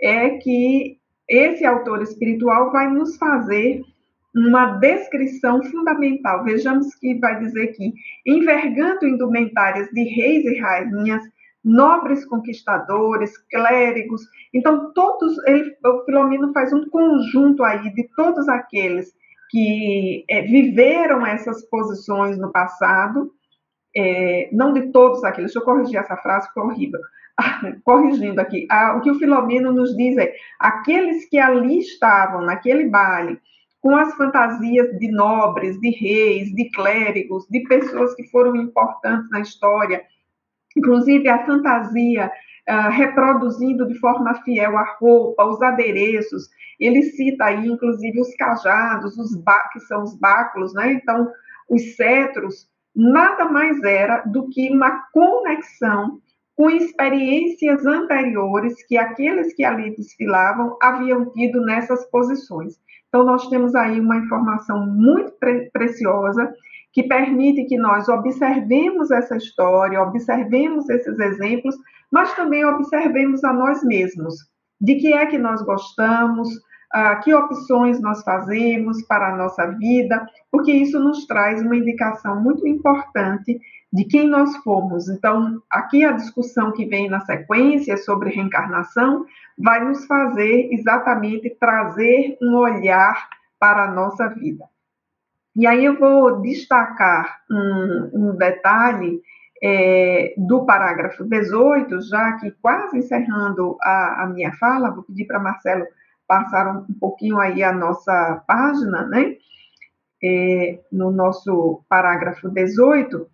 [0.00, 0.97] é que
[1.28, 3.82] esse autor espiritual vai nos fazer
[4.34, 6.44] uma descrição fundamental.
[6.44, 7.92] Vejamos que vai dizer que,
[8.26, 11.22] envergando indumentárias de reis e rainhas,
[11.64, 14.22] nobres conquistadores, clérigos,
[14.54, 19.12] então todos, ele, o Filomeno faz um conjunto aí de todos aqueles
[19.50, 23.32] que é, viveram essas posições no passado,
[23.96, 27.00] é, não de todos aqueles, deixa eu corrigir essa frase, foi horrível,
[27.84, 32.88] corrigindo aqui, ah, o que o Filomeno nos diz é, aqueles que ali estavam, naquele
[32.88, 33.40] baile,
[33.80, 39.40] com as fantasias de nobres, de reis, de clérigos, de pessoas que foram importantes na
[39.40, 40.02] história,
[40.76, 42.30] inclusive a fantasia
[42.68, 46.48] uh, reproduzindo de forma fiel a roupa, os adereços.
[46.78, 49.30] Ele cita aí, inclusive, os cajados, os
[49.72, 50.92] que são os báculos, né?
[50.92, 51.30] Então,
[51.68, 56.20] os cetros, nada mais era do que uma conexão
[56.58, 62.74] com experiências anteriores que aqueles que ali desfilavam haviam tido nessas posições.
[63.08, 66.52] Então, nós temos aí uma informação muito pre preciosa
[66.92, 71.76] que permite que nós observemos essa história, observemos esses exemplos,
[72.10, 74.34] mas também observemos a nós mesmos.
[74.80, 76.48] De que é que nós gostamos,
[76.94, 82.42] uh, que opções nós fazemos para a nossa vida, porque isso nos traz uma indicação
[82.42, 83.60] muito importante
[83.92, 85.08] de quem nós fomos.
[85.08, 89.24] Então, aqui a discussão que vem na sequência sobre reencarnação
[89.58, 94.64] vai nos fazer exatamente trazer um olhar para a nossa vida.
[95.56, 99.20] E aí eu vou destacar um, um detalhe
[99.60, 105.40] é, do parágrafo 18, já que quase encerrando a, a minha fala, vou pedir para
[105.40, 105.84] Marcelo
[106.28, 109.34] passar um, um, pouquinho aí a nossa página, né?
[110.22, 113.26] É, no nosso parágrafo 18,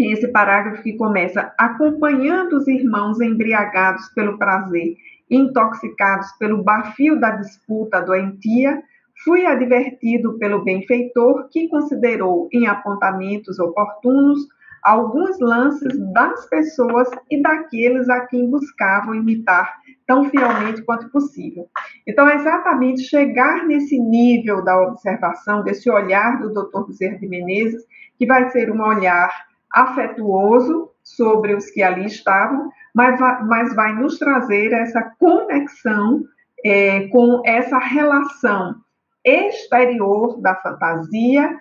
[0.00, 4.96] esse parágrafo que começa acompanhando os irmãos embriagados pelo prazer
[5.30, 8.82] intoxicados pelo bafio da disputa doentia,
[9.24, 14.46] fui advertido pelo benfeitor, que considerou em apontamentos oportunos
[14.86, 19.74] alguns lances das pessoas e daqueles a quem buscavam imitar
[20.06, 21.66] tão fielmente quanto possível.
[22.06, 26.86] Então, é exatamente chegar nesse nível da observação, desse olhar do Dr.
[26.86, 27.82] Bezerra de Menezes,
[28.16, 29.28] que vai ser um olhar
[29.72, 36.22] afetuoso sobre os que ali estavam, mas mas vai nos trazer essa conexão
[36.64, 38.76] é, com essa relação
[39.24, 41.58] exterior da fantasia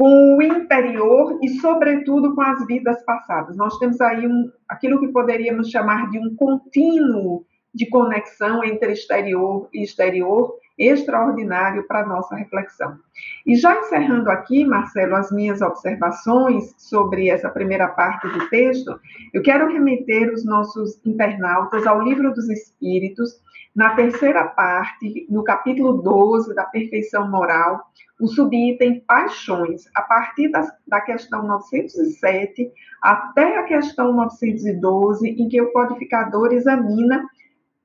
[0.00, 3.54] com o interior e, sobretudo, com as vidas passadas.
[3.54, 9.68] Nós temos aí um, aquilo que poderíamos chamar de um contínuo de conexão entre exterior
[9.74, 12.98] e exterior extraordinário para nossa reflexão.
[13.46, 18.98] E já encerrando aqui, Marcelo, as minhas observações sobre essa primeira parte do texto,
[19.34, 23.38] eu quero remeter os nossos internautas ao Livro dos Espíritos,
[23.76, 27.80] na terceira parte, no capítulo 12 da perfeição moral,
[28.20, 35.60] o subitem paixões, a partir da, da questão 907 até a questão 912, em que
[35.60, 37.24] o codificador examina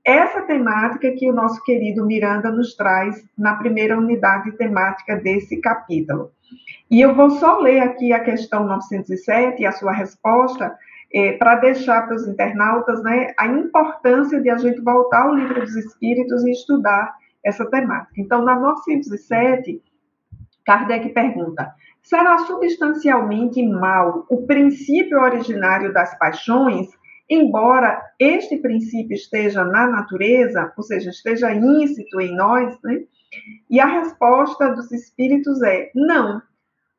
[0.05, 6.31] essa temática que o nosso querido Miranda nos traz na primeira unidade temática desse capítulo.
[6.91, 10.77] E eu vou só ler aqui a questão 907 e a sua resposta,
[11.11, 15.61] é, para deixar para os internautas né, a importância de a gente voltar ao livro
[15.61, 18.13] dos Espíritos e estudar essa temática.
[18.17, 19.81] Então, na 907,
[20.65, 26.87] Kardec pergunta: será substancialmente mal o princípio originário das paixões,
[27.29, 33.03] embora este princípio esteja na natureza, ou seja, esteja íncito em nós, né?
[33.69, 36.41] E a resposta dos espíritos é: não.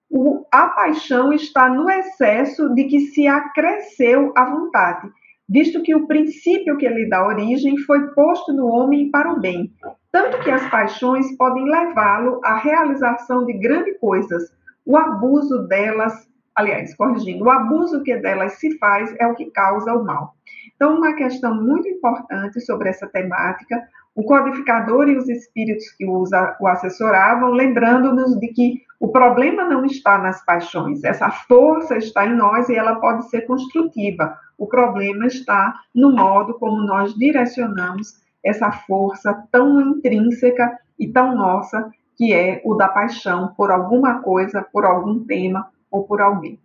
[0.08, 5.10] O, a paixão está no excesso de que se acresceu a vontade,
[5.48, 9.72] visto que o princípio que lhe dá origem foi posto no homem para o bem,
[10.12, 14.54] tanto que as paixões podem levá-lo à realização de grandes coisas.
[14.84, 19.92] O abuso delas, aliás, corrigindo, o abuso que delas se faz é o que causa
[19.92, 20.34] o mal.
[20.74, 26.66] Então, uma questão muito importante sobre essa temática, o codificador e os espíritos que o
[26.66, 32.70] assessoravam, lembrando-nos de que o problema não está nas paixões, essa força está em nós
[32.70, 34.38] e ela pode ser construtiva.
[34.56, 41.90] O problema está no modo como nós direcionamos essa força tão intrínseca e tão nossa
[42.16, 46.60] que é o da paixão por alguma coisa, por algum tema ou por alguém.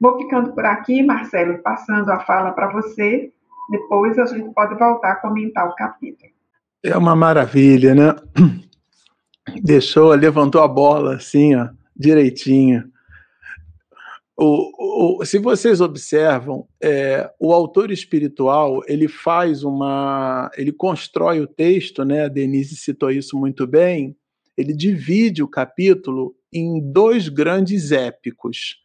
[0.00, 3.32] Vou ficando por aqui, Marcelo, passando a fala para você.
[3.70, 6.30] Depois a gente pode voltar a comentar o capítulo.
[6.82, 8.14] É uma maravilha, né?
[9.62, 12.84] Deixou, levantou a bola assim, ó, direitinho.
[14.38, 21.46] O, o, se vocês observam, é, o autor espiritual ele faz uma, ele constrói o
[21.46, 22.26] texto, né?
[22.26, 24.14] A Denise citou isso muito bem.
[24.56, 28.76] Ele divide o capítulo em dois grandes épicos.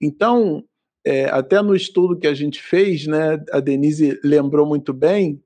[0.00, 0.64] Então,
[1.06, 3.42] é, até no estudo que a gente fez, né?
[3.52, 5.42] A Denise lembrou muito bem.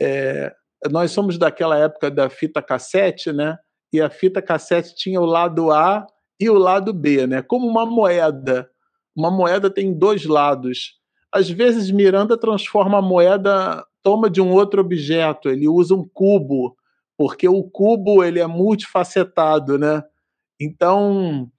[0.00, 0.52] É,
[0.90, 3.56] nós somos daquela época da fita cassete, né?
[3.92, 6.06] E a fita cassete tinha o lado A
[6.38, 7.42] e o lado B, né?
[7.42, 8.68] Como uma moeda
[9.14, 10.98] uma moeda tem dois lados.
[11.30, 16.76] Às vezes, Miranda transforma a moeda, toma de um outro objeto, ele usa um cubo,
[17.16, 20.02] porque o cubo ele é multifacetado, né?
[20.60, 21.50] Então,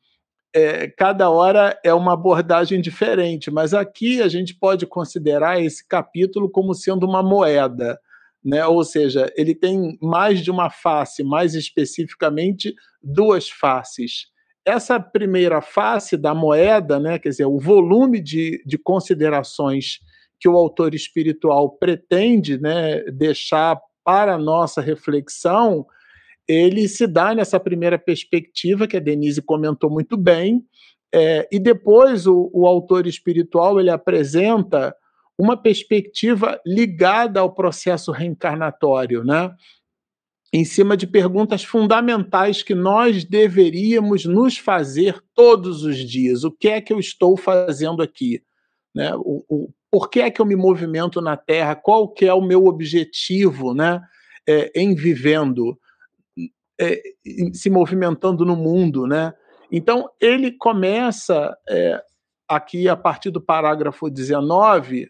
[0.54, 6.50] é, cada hora é uma abordagem diferente, mas aqui a gente pode considerar esse capítulo
[6.50, 8.00] como sendo uma moeda,
[8.44, 8.66] né?
[8.66, 14.28] Ou seja, ele tem mais de uma face, mais especificamente duas faces.
[14.64, 20.00] Essa primeira face da moeda, né, quer dizer, o volume de, de considerações
[20.40, 25.86] que o autor espiritual pretende né, deixar para a nossa reflexão,
[26.48, 30.64] ele se dá nessa primeira perspectiva que a Denise comentou muito bem,
[31.14, 34.96] é, e depois o, o autor espiritual ele apresenta
[35.38, 39.54] uma perspectiva ligada ao processo reencarnatório, né?
[40.54, 46.46] em cima de perguntas fundamentais que nós deveríamos nos fazer todos os dias.
[46.46, 48.42] O que é que eu estou fazendo aqui?
[48.94, 49.14] Né?
[49.16, 51.76] O, o, por que é que eu me movimento na Terra?
[51.76, 54.02] Qual que é o meu objetivo né?
[54.48, 55.78] É, em vivendo,
[56.80, 57.02] é,
[57.54, 59.08] se movimentando no mundo?
[59.08, 59.34] Né?
[59.72, 62.02] Então, ele começa é,
[62.48, 65.10] aqui, a partir do parágrafo 19,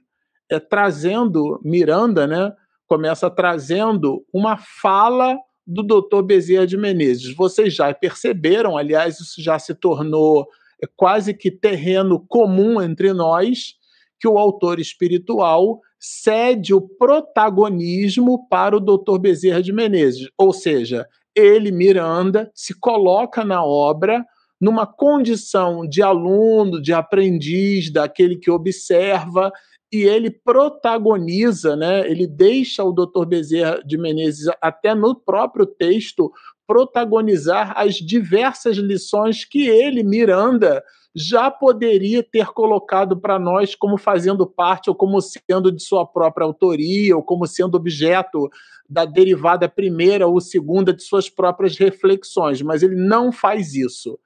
[0.49, 2.53] é, trazendo Miranda, né?
[2.87, 7.35] começa trazendo uma fala do doutor Bezerra de Menezes.
[7.35, 10.47] Vocês já perceberam, aliás, isso já se tornou
[10.95, 13.75] quase que terreno comum entre nós,
[14.19, 19.17] que o autor espiritual cede o protagonismo para o Dr.
[19.19, 24.25] Bezerra de Menezes, ou seja, ele, Miranda, se coloca na obra
[24.59, 29.51] numa condição de aluno, de aprendiz, daquele que observa,
[29.91, 32.09] e ele protagoniza, né?
[32.09, 33.25] ele deixa o Dr.
[33.25, 36.31] Bezerra de Menezes, até no próprio texto,
[36.67, 40.83] protagonizar as diversas lições que ele, Miranda,
[41.15, 46.45] já poderia ter colocado para nós como fazendo parte ou como sendo de sua própria
[46.45, 48.49] autoria ou como sendo objeto
[48.89, 54.19] da derivada primeira ou segunda de suas próprias reflexões, mas ele não faz isso.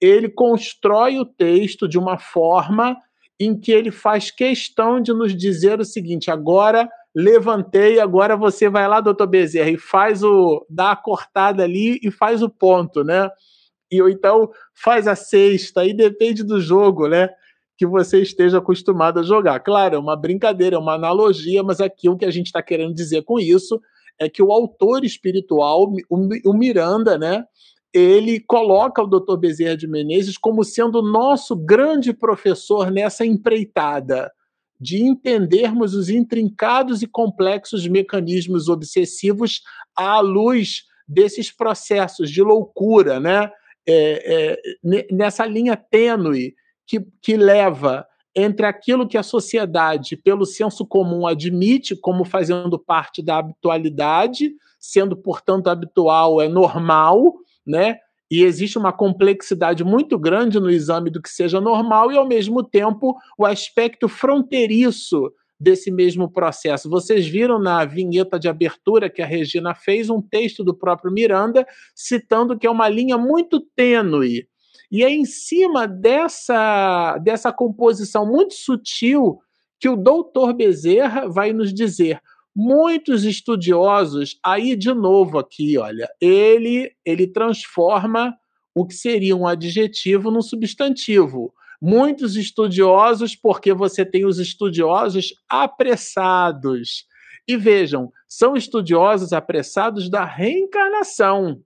[0.00, 2.96] Ele constrói o texto de uma forma
[3.38, 8.88] em que ele faz questão de nos dizer o seguinte: agora levantei, agora você vai
[8.88, 10.66] lá, doutor Bezerra, e faz o.
[10.68, 13.30] dá a cortada ali e faz o ponto, né?
[13.92, 17.28] E ou então faz a sexta, aí depende do jogo, né?
[17.76, 19.60] Que você esteja acostumado a jogar.
[19.60, 22.94] Claro, é uma brincadeira, é uma analogia, mas aqui o que a gente está querendo
[22.94, 23.78] dizer com isso
[24.18, 27.44] é que o autor espiritual, o Miranda, né?
[27.92, 29.36] Ele coloca o Dr.
[29.36, 34.32] Bezerra de Menezes como sendo o nosso grande professor nessa empreitada
[34.80, 39.60] de entendermos os intrincados e complexos mecanismos obsessivos
[39.94, 43.50] à luz desses processos de loucura, né?
[43.88, 46.54] É, é, nessa linha tênue
[46.86, 53.22] que, que leva entre aquilo que a sociedade, pelo senso comum, admite como fazendo parte
[53.22, 57.34] da habitualidade, sendo, portanto, habitual é normal,
[57.66, 57.98] né?
[58.30, 62.62] E existe uma complexidade muito grande no exame do que seja normal e, ao mesmo
[62.62, 65.30] tempo, o aspecto fronteiriço
[65.62, 66.90] desse mesmo processo.
[66.90, 71.64] Vocês viram na vinheta de abertura que a Regina fez um texto do próprio Miranda
[71.94, 74.48] citando que é uma linha muito tênue.
[74.90, 79.38] E é em cima dessa, dessa composição muito sutil
[79.78, 82.20] que o doutor Bezerra vai nos dizer.
[82.54, 88.34] Muitos estudiosos, aí de novo aqui, olha, ele, ele transforma
[88.74, 97.04] o que seria um adjetivo num substantivo muitos estudiosos, porque você tem os estudiosos apressados.
[97.48, 101.60] E vejam, são estudiosos apressados da reencarnação.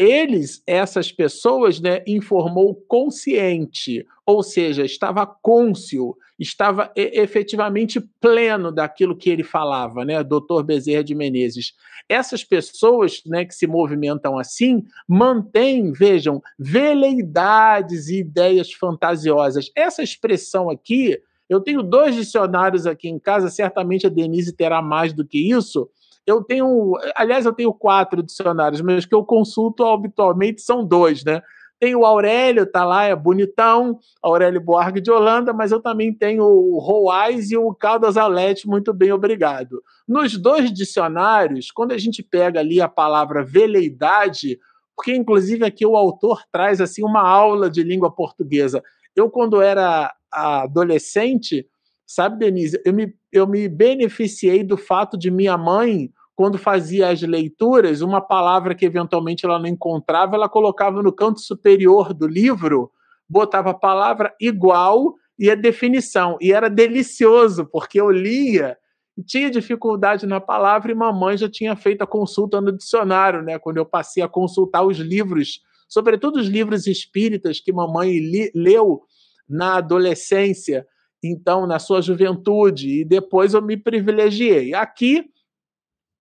[0.00, 9.28] Eles, essas pessoas, né, informou consciente, ou seja, estava cônscio, estava efetivamente pleno daquilo que
[9.28, 11.74] ele falava, né, doutor Bezerra de Menezes.
[12.08, 19.70] Essas pessoas né, que se movimentam assim mantêm, vejam, veleidades e ideias fantasiosas.
[19.76, 25.12] Essa expressão aqui, eu tenho dois dicionários aqui em casa, certamente a Denise terá mais
[25.12, 25.90] do que isso.
[26.26, 31.42] Eu tenho, aliás, eu tenho quatro dicionários, mas que eu consulto habitualmente são dois, né?
[31.78, 36.44] Tem o Aurélio, tá lá, é bonitão, Aurélio Buarque de Holanda, mas eu também tenho
[36.44, 39.82] o Roais e o Caldas Alete, muito bem, obrigado.
[40.06, 44.58] Nos dois dicionários, quando a gente pega ali a palavra veleidade,
[44.94, 48.82] porque inclusive aqui o autor traz assim uma aula de língua portuguesa.
[49.16, 51.66] Eu, quando era adolescente,
[52.06, 57.20] sabe, Denise, eu me, eu me beneficiei do fato de minha mãe quando fazia as
[57.20, 62.90] leituras, uma palavra que eventualmente ela não encontrava, ela colocava no canto superior do livro,
[63.28, 66.38] botava a palavra igual e a definição.
[66.40, 68.76] E era delicioso, porque eu lia
[69.22, 73.58] tinha dificuldade na palavra e mamãe já tinha feito a consulta no dicionário, né?
[73.58, 79.02] Quando eu passei a consultar os livros, sobretudo os livros espíritas que mamãe li, leu
[79.48, 80.86] na adolescência,
[81.22, 84.74] então na sua juventude, e depois eu me privilegiei.
[84.74, 85.24] Aqui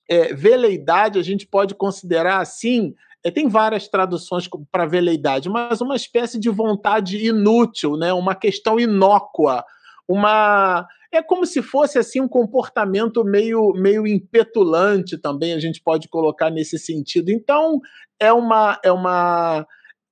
[0.09, 2.95] é, veleidade a gente pode considerar assim.
[3.23, 8.13] É, tem várias traduções para veleidade, mas uma espécie de vontade inútil, né?
[8.13, 9.63] uma questão inócua,
[10.07, 16.07] uma é como se fosse assim um comportamento meio meio impetulante também a gente pode
[16.07, 17.29] colocar nesse sentido.
[17.29, 17.79] Então
[18.19, 19.65] é uma é uma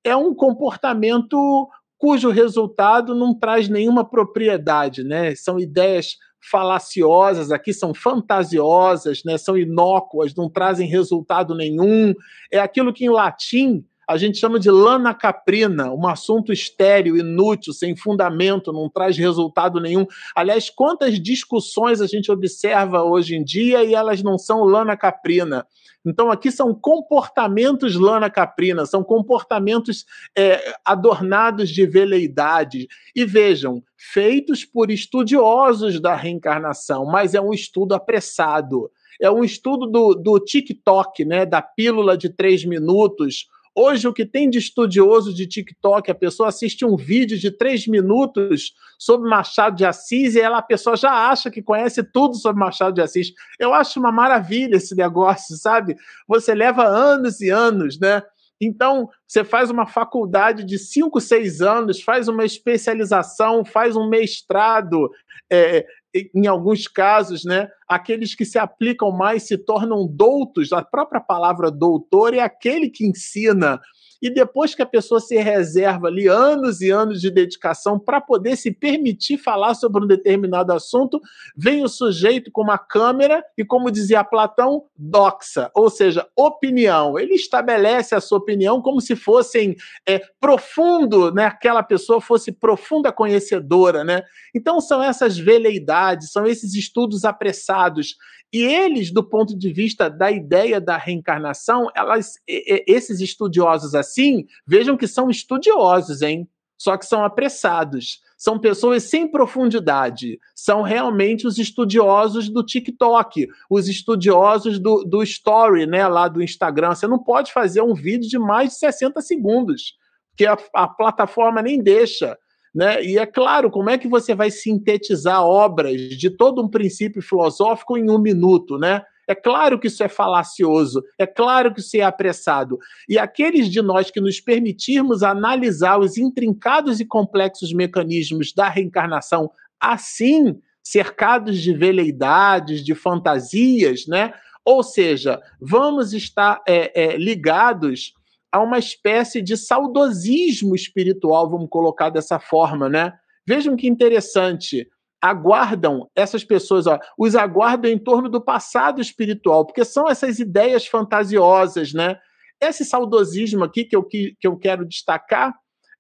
[0.04, 5.36] é um comportamento cujo resultado não traz nenhuma propriedade, né?
[5.36, 6.16] São ideias
[6.50, 9.38] falaciosas, aqui são fantasiosas, né?
[9.38, 12.14] são inócuas, não trazem resultado nenhum.
[12.52, 17.74] É aquilo que em latim a gente chama de lana caprina, um assunto estéril, inútil,
[17.74, 20.08] sem fundamento, não traz resultado nenhum.
[20.34, 25.68] Aliás, quantas discussões a gente observa hoje em dia e elas não são lana caprina.
[26.06, 30.06] Então, aqui são comportamentos lana caprina, são comportamentos
[30.38, 32.88] é, adornados de veleidade.
[33.14, 38.90] E vejam, feitos por estudiosos da reencarnação, mas é um estudo apressado.
[39.20, 43.48] É um estudo do, do TikTok, né, da pílula de três minutos,
[43.80, 47.86] Hoje, o que tem de estudioso de TikTok, a pessoa assiste um vídeo de três
[47.86, 52.60] minutos sobre Machado de Assis e ela, a pessoa já acha que conhece tudo sobre
[52.60, 53.34] Machado de Assis.
[53.60, 55.96] Eu acho uma maravilha esse negócio, sabe?
[56.28, 58.24] Você leva anos e anos, né?
[58.60, 65.08] Então, você faz uma faculdade de cinco, seis anos, faz uma especialização, faz um mestrado,
[65.52, 65.86] é,
[66.34, 70.74] em alguns casos, né, aqueles que se aplicam mais se tornam doutos.
[70.74, 73.80] A própria palavra doutor é aquele que ensina
[74.22, 78.56] e depois que a pessoa se reserva ali anos e anos de dedicação para poder
[78.56, 81.20] se permitir falar sobre um determinado assunto,
[81.56, 87.18] vem o sujeito com uma câmera e, como dizia Platão, doxa, ou seja, opinião.
[87.18, 89.76] Ele estabelece a sua opinião como se fossem
[90.08, 91.46] é, profundo, né?
[91.46, 94.24] Aquela pessoa fosse profunda conhecedora, né?
[94.56, 98.16] Então são essas veleidades, são esses estudos apressados
[98.52, 104.98] e eles, do ponto de vista da ideia da reencarnação, elas, esses estudiosos assim, vejam
[104.98, 106.48] que são estudiosos, hein?
[106.78, 108.22] Só que são apressados.
[108.38, 110.40] São pessoas sem profundidade.
[110.56, 116.08] São realmente os estudiosos do TikTok, os estudiosos do, do Story, né?
[116.08, 116.94] Lá do Instagram.
[116.94, 119.96] Você não pode fazer um vídeo de mais de 60 segundos,
[120.36, 122.38] que a, a plataforma nem deixa.
[122.76, 123.04] Né?
[123.04, 127.98] E é claro, como é que você vai sintetizar obras de todo um princípio filosófico
[127.98, 129.02] em um minuto, né?
[129.28, 132.78] É claro que isso é falacioso, é claro que isso é apressado.
[133.10, 139.52] E aqueles de nós que nos permitirmos analisar os intrincados e complexos mecanismos da reencarnação
[139.80, 144.34] assim, cercados de veleidades, de fantasias, né?
[144.66, 148.14] Ou seja, vamos estar é, é, ligados
[148.52, 153.14] a uma espécie de saudosismo espiritual, vamos colocar dessa forma, né?
[153.46, 154.88] Vejam que interessante.
[155.22, 160.86] Aguardam essas pessoas, ó, os aguardam em torno do passado espiritual, porque são essas ideias
[160.86, 162.18] fantasiosas, né?
[162.62, 165.54] Esse saudosismo aqui que eu, que, que eu quero destacar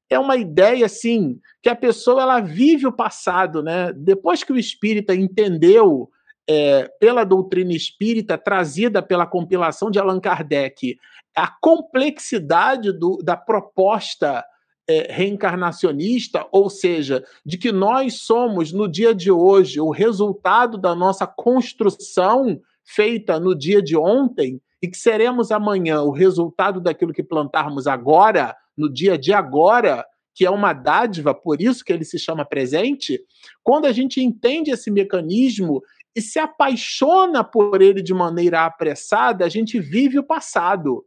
[0.10, 3.92] é uma ideia assim que a pessoa ela vive o passado, né?
[3.94, 6.10] Depois que o espírita entendeu
[6.50, 10.98] é, pela doutrina espírita trazida pela compilação de Allan Kardec,
[11.36, 14.44] a complexidade do, da proposta
[14.88, 20.96] é, reencarnacionista, ou seja, de que nós somos, no dia de hoje, o resultado da
[20.96, 27.24] nossa construção feita no dia de ontem, e que seremos amanhã o resultado daquilo que
[27.24, 32.20] plantarmos agora, no dia de agora, que é uma dádiva, por isso que ele se
[32.20, 33.20] chama presente,
[33.64, 35.82] quando a gente entende esse mecanismo
[36.16, 41.04] e se apaixona por ele de maneira apressada, a gente vive o passado.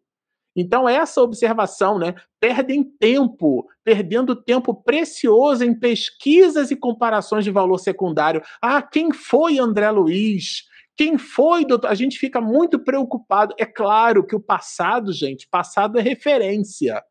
[0.55, 2.15] Então, essa observação, né?
[2.41, 8.43] Perdem tempo, perdendo tempo precioso em pesquisas e comparações de valor secundário.
[8.61, 10.65] Ah, quem foi André Luiz?
[10.97, 11.89] Quem foi, doutor?
[11.89, 13.55] A gente fica muito preocupado.
[13.59, 17.03] É claro que o passado, gente, passado é referência.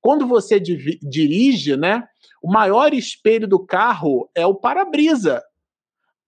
[0.00, 2.04] Quando você dirige, né?
[2.42, 5.42] O maior espelho do carro é o para-brisa.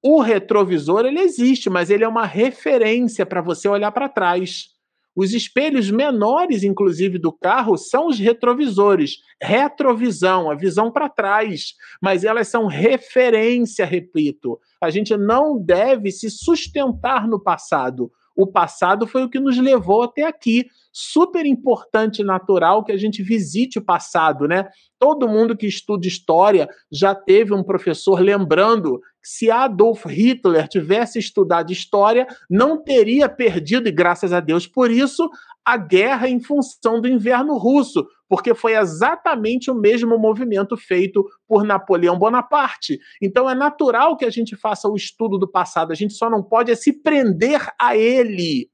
[0.03, 4.71] O retrovisor ele existe, mas ele é uma referência para você olhar para trás.
[5.15, 12.25] Os espelhos menores, inclusive, do carro são os retrovisores, retrovisão, a visão para trás, mas
[12.25, 14.59] elas são referência, repito.
[14.81, 18.11] A gente não deve se sustentar no passado.
[18.37, 20.67] O passado foi o que nos levou até aqui.
[20.93, 24.69] Super importante e natural que a gente visite o passado, né?
[24.99, 31.73] Todo mundo que estuda história já teve um professor lembrando se Adolf Hitler tivesse estudado
[31.73, 35.29] história, não teria perdido, e graças a Deus por isso,
[35.65, 41.65] a guerra em função do inverno russo, porque foi exatamente o mesmo movimento feito por
[41.65, 42.99] Napoleão Bonaparte.
[43.21, 46.43] Então é natural que a gente faça o estudo do passado, a gente só não
[46.43, 48.71] pode é se prender a ele.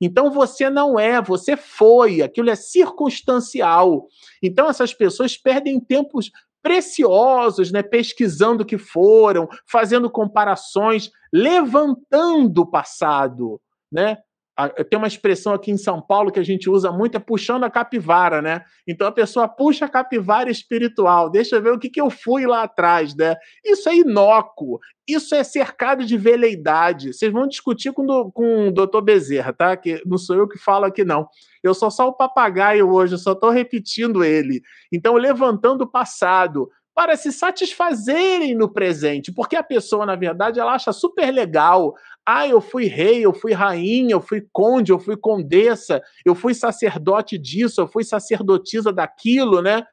[0.00, 4.06] Então você não é, você foi, aquilo é circunstancial.
[4.42, 6.30] Então essas pessoas perdem tempos
[6.64, 13.60] preciosos, né, pesquisando o que foram, fazendo comparações, levantando o passado,
[13.92, 14.16] né?
[14.88, 17.70] Tem uma expressão aqui em São Paulo que a gente usa muito, é puxando a
[17.70, 18.62] capivara, né?
[18.86, 22.46] Então a pessoa puxa a capivara espiritual, deixa eu ver o que, que eu fui
[22.46, 23.34] lá atrás, né?
[23.64, 27.12] Isso é inócuo, isso é cercado de veleidade.
[27.12, 29.76] Vocês vão discutir com, do, com o doutor Bezerra, tá?
[29.76, 31.28] Que não sou eu que falo aqui, não.
[31.64, 34.62] Eu sou só o papagaio hoje, eu só estou repetindo ele.
[34.92, 40.74] Então, levantando o passado, para se satisfazerem no presente, porque a pessoa, na verdade, ela
[40.74, 41.94] acha super legal.
[42.24, 46.54] Ah, eu fui rei, eu fui rainha, eu fui conde, eu fui condessa, eu fui
[46.54, 49.84] sacerdote disso, eu fui sacerdotisa daquilo, né?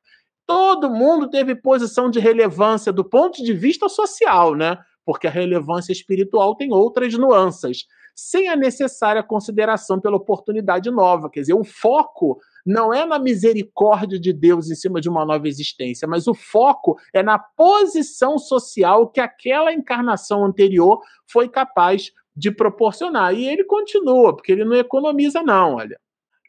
[0.45, 4.78] Todo mundo teve posição de relevância do ponto de vista social, né?
[5.05, 7.86] Porque a relevância espiritual tem outras nuances,
[8.30, 11.30] sem a necessária consideração pela oportunidade nova.
[11.30, 15.47] Quer dizer, o foco não é na misericórdia de Deus em cima de uma nova
[15.47, 22.51] existência, mas o foco é na posição social que aquela encarnação anterior foi capaz de
[22.51, 23.34] proporcionar.
[23.34, 25.99] E ele continua, porque ele não economiza, não, olha.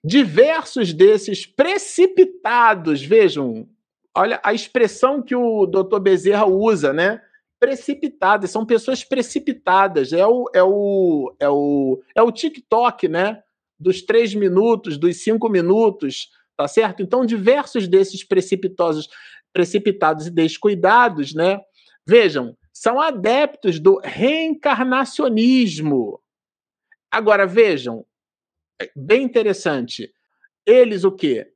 [0.05, 3.67] Diversos desses precipitados, vejam,
[4.15, 7.23] olha a expressão que o doutor Bezerra usa, né?
[7.63, 10.13] Precipitadas, são pessoas precipitadas.
[10.13, 13.41] É o, é o, é o, é o TikTok, né?
[13.79, 17.05] Dos três minutos, dos cinco minutos, tá certo?
[17.05, 19.09] Então, diversos desses precipitosos,
[19.53, 21.61] precipitados e descuidados, né?
[22.05, 26.21] Vejam, são adeptos do reencarnacionismo.
[27.09, 28.05] Agora, vejam,
[28.81, 30.13] é bem interessante.
[30.67, 31.52] Eles o quê?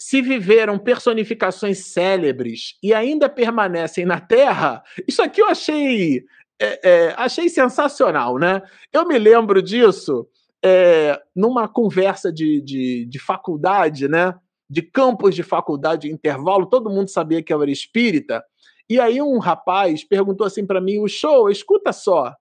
[0.00, 6.24] Se viveram personificações célebres e ainda permanecem na Terra, isso aqui eu achei,
[6.58, 8.62] é, é, achei sensacional, né?
[8.90, 10.26] Eu me lembro disso
[10.64, 14.34] é, numa conversa de, de, de, faculdade, né?
[14.70, 18.42] De campus de faculdade, de intervalo, todo mundo sabia que eu era espírita.
[18.88, 22.34] E aí um rapaz perguntou assim para mim, o show, escuta só,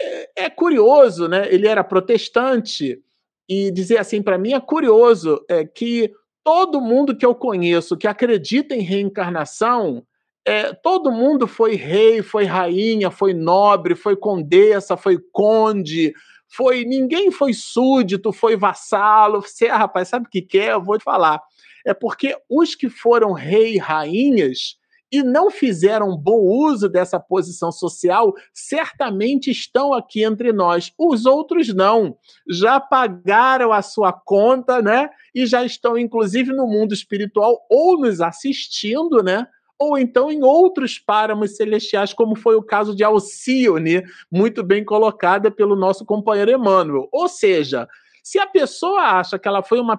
[0.00, 1.52] é, é curioso, né?
[1.52, 2.98] Ele era protestante
[3.46, 6.10] e dizer assim para mim é curioso é, que
[6.48, 10.02] todo mundo que eu conheço que acredita em reencarnação,
[10.46, 16.14] é, todo mundo foi rei, foi rainha, foi nobre, foi condessa, foi conde,
[16.48, 19.42] foi ninguém foi súdito, foi vassalo.
[19.42, 20.72] Você, ah, rapaz, sabe o que, que é?
[20.72, 21.38] Eu vou te falar.
[21.84, 24.78] É porque os que foram rei e rainhas
[25.10, 30.92] e não fizeram bom uso dessa posição social, certamente estão aqui entre nós.
[30.98, 32.16] Os outros não.
[32.48, 35.08] Já pagaram a sua conta, né?
[35.34, 39.46] E já estão, inclusive, no mundo espiritual, ou nos assistindo, né?
[39.78, 45.52] Ou então em outros páramos celestiais, como foi o caso de Alcione, muito bem colocada
[45.52, 47.08] pelo nosso companheiro Emmanuel.
[47.12, 47.88] Ou seja,
[48.28, 49.98] se a pessoa acha que ela foi uma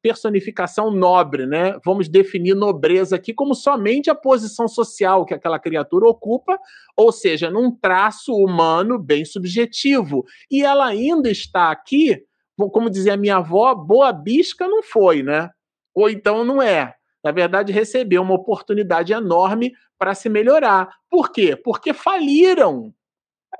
[0.00, 1.78] personificação nobre, né?
[1.84, 6.58] Vamos definir nobreza aqui como somente a posição social que aquela criatura ocupa,
[6.96, 10.24] ou seja, num traço humano bem subjetivo.
[10.50, 12.24] E ela ainda está aqui,
[12.56, 15.50] como dizia minha avó, boa bisca não foi, né?
[15.94, 16.94] Ou então não é.
[17.22, 20.88] Na verdade, recebeu uma oportunidade enorme para se melhorar.
[21.10, 21.54] Por quê?
[21.54, 22.90] Porque faliram.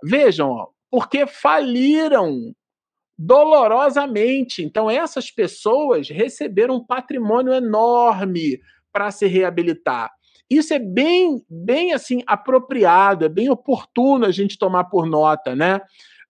[0.03, 2.55] Vejam, ó, porque faliram
[3.19, 4.63] dolorosamente.
[4.63, 8.61] Então, essas pessoas receberam um patrimônio enorme
[8.93, 10.11] para se reabilitar.
[10.49, 15.81] Isso é bem, bem assim apropriado, é bem oportuno a gente tomar por nota, né?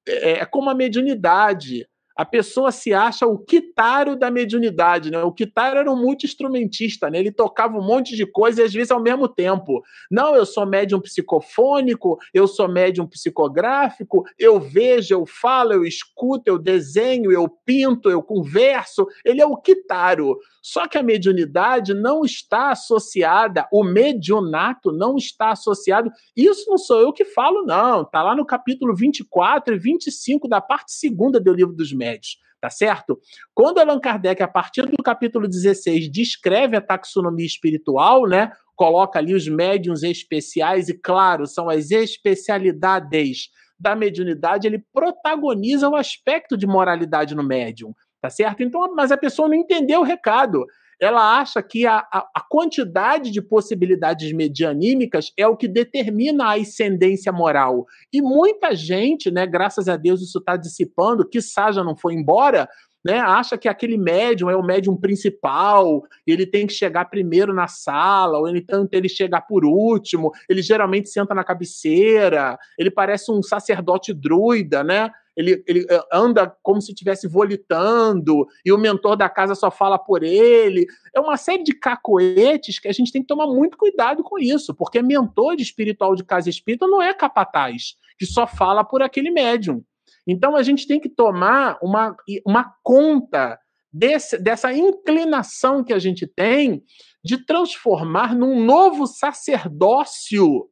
[0.08, 1.86] É, é como a mediunidade
[2.16, 5.22] a pessoa se acha o quitário da mediunidade, né?
[5.22, 7.18] O quitário era um multi-instrumentista, né?
[7.18, 9.82] Ele tocava um monte de coisa e às vezes ao mesmo tempo.
[10.10, 16.44] Não, eu sou médium psicofônico, eu sou médium psicográfico, eu vejo, eu falo, eu escuto,
[16.46, 19.06] eu desenho, eu pinto, eu converso.
[19.22, 20.36] Ele é o quitário.
[20.62, 26.10] Só que a mediunidade não está associada, o mediunato não está associado.
[26.36, 28.02] Isso não sou eu que falo, não.
[28.02, 32.38] Está lá no capítulo 24 e 25 da parte segunda do livro dos médios.
[32.60, 33.20] Tá certo?
[33.54, 38.50] Quando Allan Kardec, a partir do capítulo 16, descreve a taxonomia espiritual, né?
[38.74, 45.94] Coloca ali os médiums especiais, e claro, são as especialidades da mediunidade, ele protagoniza o
[45.94, 47.94] aspecto de moralidade no médium
[48.26, 48.62] tá certo?
[48.62, 50.66] Então, mas a pessoa não entendeu o recado.
[51.00, 56.56] Ela acha que a, a, a quantidade de possibilidades medianímicas é o que determina a
[56.56, 57.86] ascendência moral.
[58.12, 62.68] E muita gente, né, graças a Deus isso está dissipando, que Saja não foi embora,
[63.06, 67.68] né, acha que aquele médium é o médium principal, ele tem que chegar primeiro na
[67.68, 73.40] sala, ou então ele chegar por último, ele geralmente senta na cabeceira, ele parece um
[73.44, 75.10] sacerdote druida, né?
[75.36, 79.98] Ele, ele eh, anda como se estivesse volitando, e o mentor da casa só fala
[79.98, 80.86] por ele.
[81.14, 84.74] É uma série de cacoetes que a gente tem que tomar muito cuidado com isso,
[84.74, 89.30] porque mentor de espiritual de casa espírita não é capataz, que só fala por aquele
[89.30, 89.84] médium.
[90.26, 93.58] Então a gente tem que tomar uma, uma conta
[93.92, 96.82] desse, dessa inclinação que a gente tem
[97.22, 100.68] de transformar num novo sacerdócio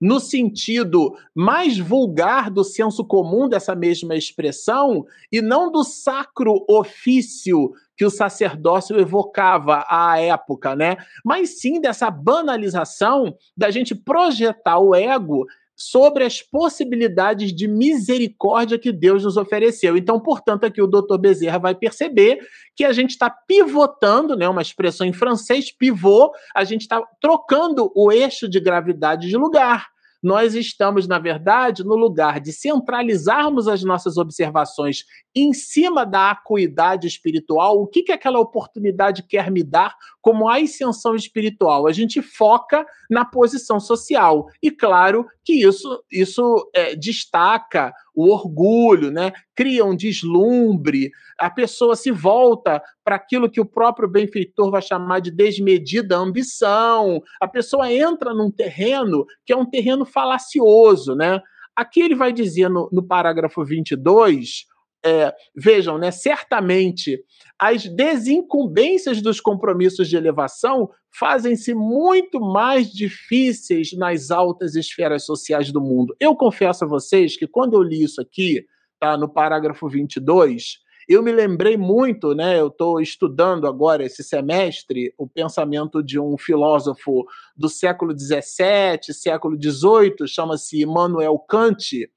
[0.00, 7.72] no sentido mais vulgar do senso comum dessa mesma expressão, e não do sacro ofício
[7.96, 10.96] que o sacerdócio evocava à época, né?
[11.22, 15.44] Mas sim dessa banalização da gente projetar o ego
[15.80, 19.96] sobre as possibilidades de misericórdia que Deus nos ofereceu.
[19.96, 22.38] Então, portanto, aqui o doutor Bezerra vai perceber
[22.76, 27.90] que a gente está pivotando, né, uma expressão em francês, pivô, a gente está trocando
[27.96, 29.88] o eixo de gravidade de lugar.
[30.22, 35.04] Nós estamos, na verdade, no lugar de centralizarmos as nossas observações
[35.34, 41.14] em cima da acuidade espiritual, o que, que aquela oportunidade quer me dar como ascensão
[41.14, 41.86] espiritual.
[41.86, 44.46] A gente foca na posição social.
[44.62, 49.32] E claro que isso, isso é, destaca o orgulho, né?
[49.54, 55.20] cria um deslumbre, a pessoa se volta para aquilo que o próprio benfeitor vai chamar
[55.20, 61.14] de desmedida ambição, a pessoa entra num terreno que é um terreno falacioso.
[61.14, 61.40] Né?
[61.74, 64.69] Aqui ele vai dizer no, no parágrafo 22
[65.04, 67.22] é, vejam, né, certamente
[67.58, 75.80] as desincumbências dos compromissos de elevação fazem-se muito mais difíceis nas altas esferas sociais do
[75.80, 76.14] mundo.
[76.18, 78.64] Eu confesso a vocês que quando eu li isso aqui,
[78.98, 80.78] tá, no parágrafo 22,
[81.08, 82.60] eu me lembrei muito, né?
[82.60, 87.26] Eu estou estudando agora esse semestre o pensamento de um filósofo
[87.56, 92.08] do século XVII, século XVIII, chama-se Immanuel Kant,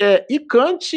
[0.00, 0.94] é, e Kant,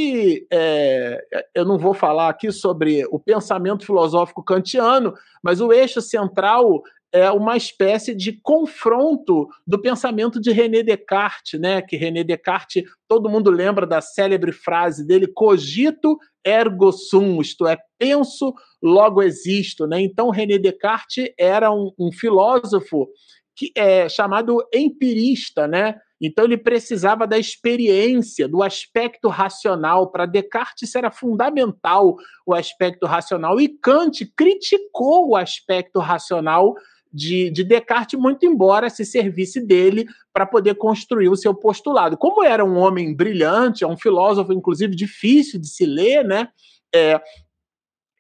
[0.51, 1.25] é,
[1.55, 7.29] eu não vou falar aqui sobre o pensamento filosófico kantiano, mas o eixo central é
[7.31, 11.81] uma espécie de confronto do pensamento de René Descartes, né?
[11.81, 17.77] Que René Descartes, todo mundo lembra da célebre frase dele: cogito ergo sum, isto é,
[17.97, 19.99] penso, logo existo, né?
[19.99, 23.09] Então René Descartes era um, um filósofo
[23.55, 25.99] que é chamado empirista, né?
[26.21, 30.11] Então ele precisava da experiência, do aspecto racional.
[30.11, 32.15] Para Descartes era fundamental,
[32.45, 33.59] o aspecto racional.
[33.59, 36.75] E Kant criticou o aspecto racional
[37.11, 42.15] de, de Descartes, muito embora se servisse dele para poder construir o seu postulado.
[42.15, 46.49] Como era um homem brilhante, é um filósofo, inclusive, difícil de se ler, né?
[46.93, 47.19] É,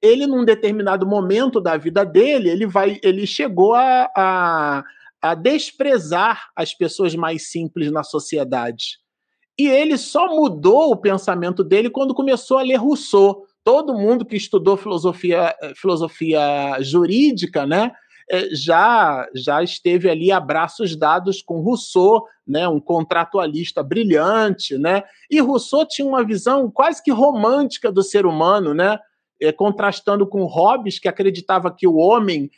[0.01, 4.83] ele, num determinado momento da vida dele, ele vai, ele chegou a, a
[5.21, 8.99] a desprezar as pessoas mais simples na sociedade.
[9.59, 13.45] E ele só mudou o pensamento dele quando começou a ler Rousseau.
[13.63, 17.91] Todo mundo que estudou filosofia, filosofia jurídica, né,
[18.31, 25.03] eh, já já esteve ali a braços dados com Rousseau, né, um contratualista brilhante, né?
[25.29, 28.97] E Rousseau tinha uma visão quase que romântica do ser humano, né?
[29.41, 32.49] É, contrastando com Hobbes, que acreditava que o homem,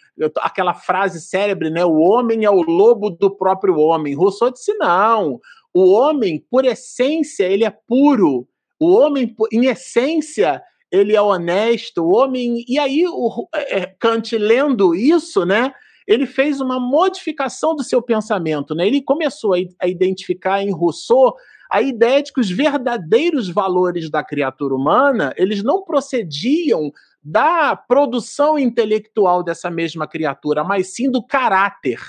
[0.42, 4.14] aquela frase célebre, né, o homem é o lobo do próprio homem.
[4.14, 5.40] Rousseau disse: não,
[5.74, 8.48] o homem, por essência, ele é puro.
[8.80, 10.62] O homem, em essência,
[10.92, 12.04] ele é honesto.
[12.04, 12.64] O homem.
[12.68, 15.74] E aí, o, é, Kant, lendo isso, né?
[16.06, 18.86] Ele fez uma modificação do seu pensamento, né?
[18.86, 21.34] Ele começou a, a identificar em Rousseau
[21.74, 26.92] a ideia de que os verdadeiros valores da criatura humana, eles não procediam
[27.24, 32.00] da produção intelectual dessa mesma criatura, mas sim do caráter.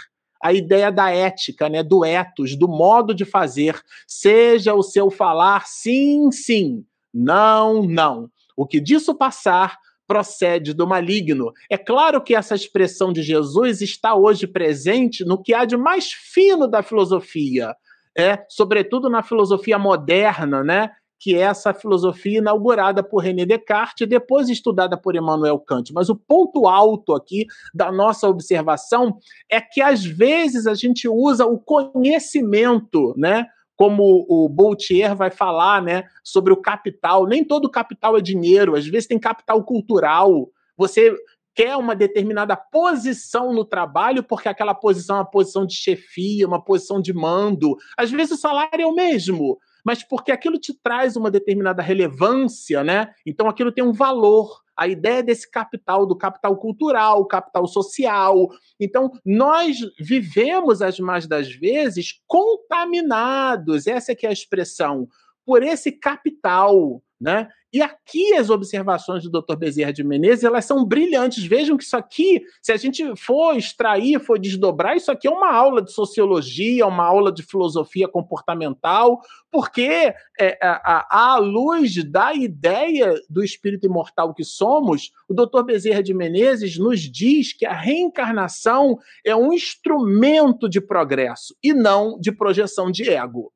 [0.43, 5.67] A ideia da ética, né, do ethos, do modo de fazer, seja o seu falar
[5.67, 8.29] sim, sim, não, não.
[8.55, 11.55] O que disso passar procede do maligno.
[11.71, 16.13] É claro que essa expressão de Jesus está hoje presente no que há de mais
[16.13, 17.75] fino da filosofia,
[18.17, 20.91] é, sobretudo na filosofia moderna, né?
[21.25, 25.91] que é essa filosofia inaugurada por René Descartes e depois estudada por Emmanuel Kant.
[25.95, 29.17] Mas o ponto alto aqui da nossa observação
[29.51, 33.47] é que às vezes a gente usa o conhecimento, né?
[33.75, 37.27] Como o Boutier vai falar, né, sobre o capital.
[37.27, 40.51] Nem todo capital é dinheiro, às vezes tem capital cultural.
[40.77, 41.17] Você
[41.55, 46.63] quer uma determinada posição no trabalho, porque aquela posição é uma posição de chefia, uma
[46.63, 47.77] posição de mando.
[47.97, 52.83] Às vezes o salário é o mesmo, mas porque aquilo te traz uma determinada relevância,
[52.83, 53.13] né?
[53.25, 54.65] Então aquilo tem um valor.
[54.77, 58.49] A ideia desse capital, do capital cultural, capital social.
[58.81, 65.07] Então, nós vivemos, as mais das vezes, contaminados, essa é que é a expressão,
[65.47, 67.49] por esse capital, né?
[67.75, 69.57] E aqui as observações do Dr.
[69.57, 71.43] Bezerra de Menezes, elas são brilhantes.
[71.43, 75.53] Vejam que isso aqui, se a gente for extrair, for desdobrar, isso aqui é uma
[75.53, 79.21] aula de sociologia, uma aula de filosofia comportamental,
[79.51, 85.65] porque é, à luz da ideia do espírito imortal que somos, o Dr.
[85.65, 88.97] Bezerra de Menezes nos diz que a reencarnação
[89.27, 93.53] é um instrumento de progresso e não de projeção de ego.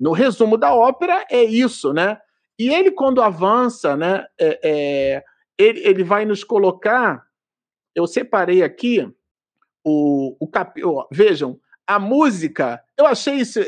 [0.00, 2.18] No resumo da ópera, é isso, né?
[2.60, 5.24] E ele, quando avança, né, é, é,
[5.56, 7.24] ele, ele vai nos colocar.
[7.94, 9.10] Eu separei aqui
[9.82, 10.78] o, o cap...
[11.10, 12.78] Vejam, a música.
[12.98, 13.60] Eu achei isso,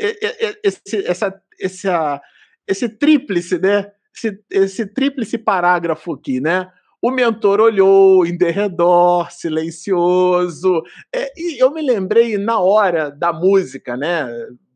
[0.62, 2.20] esse, essa, essa,
[2.68, 3.90] esse tríplice, né?
[4.14, 6.70] Esse, esse tríplice parágrafo aqui, né?
[7.00, 10.82] O mentor olhou em derredor, silencioso.
[11.10, 14.28] É, e eu me lembrei na hora da música, né?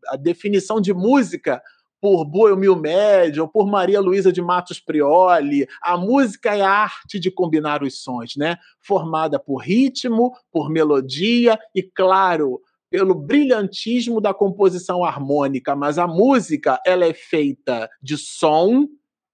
[0.08, 1.62] a definição de música
[2.00, 5.66] por Boemil Médio por Maria Luísa de Matos Prioli.
[5.82, 8.56] A música é a arte de combinar os sons, né?
[8.80, 16.80] Formada por ritmo, por melodia e, claro, pelo brilhantismo da composição harmônica, mas a música
[16.86, 18.86] ela é feita de som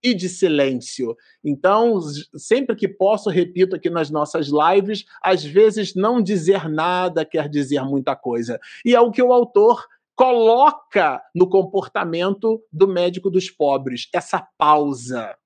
[0.03, 1.17] e de silêncio.
[1.45, 2.01] Então,
[2.37, 7.83] sempre que posso, repito aqui nas nossas lives, às vezes não dizer nada quer dizer
[7.85, 8.59] muita coisa.
[8.85, 9.87] E é o que o autor
[10.23, 15.37] coloca no comportamento do médico dos pobres, essa pausa.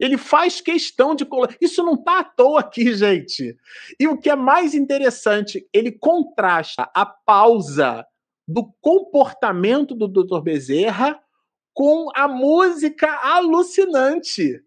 [0.00, 1.54] Ele faz questão de colocar.
[1.60, 3.54] Isso não está à toa aqui, gente.
[4.00, 8.02] E o que é mais interessante, ele contrasta a pausa
[8.48, 10.40] do comportamento do Dr.
[10.40, 11.20] Bezerra
[11.74, 14.58] com a música alucinante.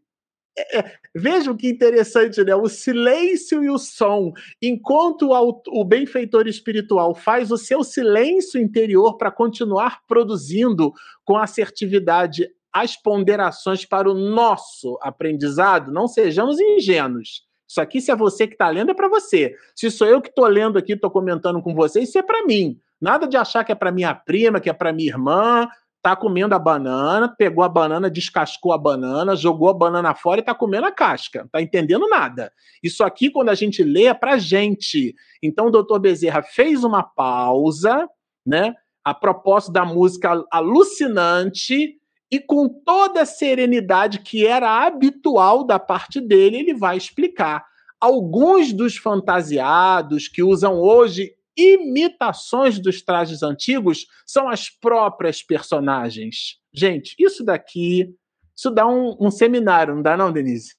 [0.57, 2.55] É, é, vejam que interessante, né?
[2.55, 4.33] O silêncio e o som.
[4.61, 10.91] Enquanto o, o benfeitor espiritual faz o seu silêncio interior para continuar produzindo
[11.23, 17.45] com assertividade as ponderações para o nosso aprendizado, não sejamos ingênuos.
[17.67, 19.55] Isso aqui, se é você que está lendo, é para você.
[19.75, 22.79] Se sou eu que estou lendo aqui, estou comentando com você, isso é para mim.
[22.99, 25.67] Nada de achar que é para minha prima, que é para minha irmã,
[26.01, 30.43] tá comendo a banana, pegou a banana, descascou a banana, jogou a banana fora e
[30.43, 31.47] tá comendo a casca.
[31.51, 32.51] Tá entendendo nada.
[32.81, 35.13] Isso aqui, quando a gente lê, é pra gente.
[35.41, 38.07] Então, o doutor Bezerra fez uma pausa,
[38.45, 38.73] né?
[39.03, 41.97] A propósito da música alucinante,
[42.29, 47.65] e com toda a serenidade que era habitual da parte dele, ele vai explicar.
[47.99, 56.59] Alguns dos fantasiados que usam hoje imitações dos trajes antigos são as próprias personagens.
[56.73, 58.13] Gente, isso daqui,
[58.55, 60.75] isso dá um, um seminário, não dá não, Denise?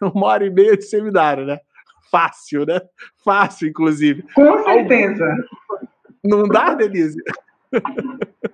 [0.14, 1.58] Uma hora e meia de seminário, né?
[2.10, 2.80] Fácil, né?
[3.24, 4.22] Fácil, inclusive.
[4.34, 5.26] Com certeza.
[6.22, 7.16] Não dá, Denise?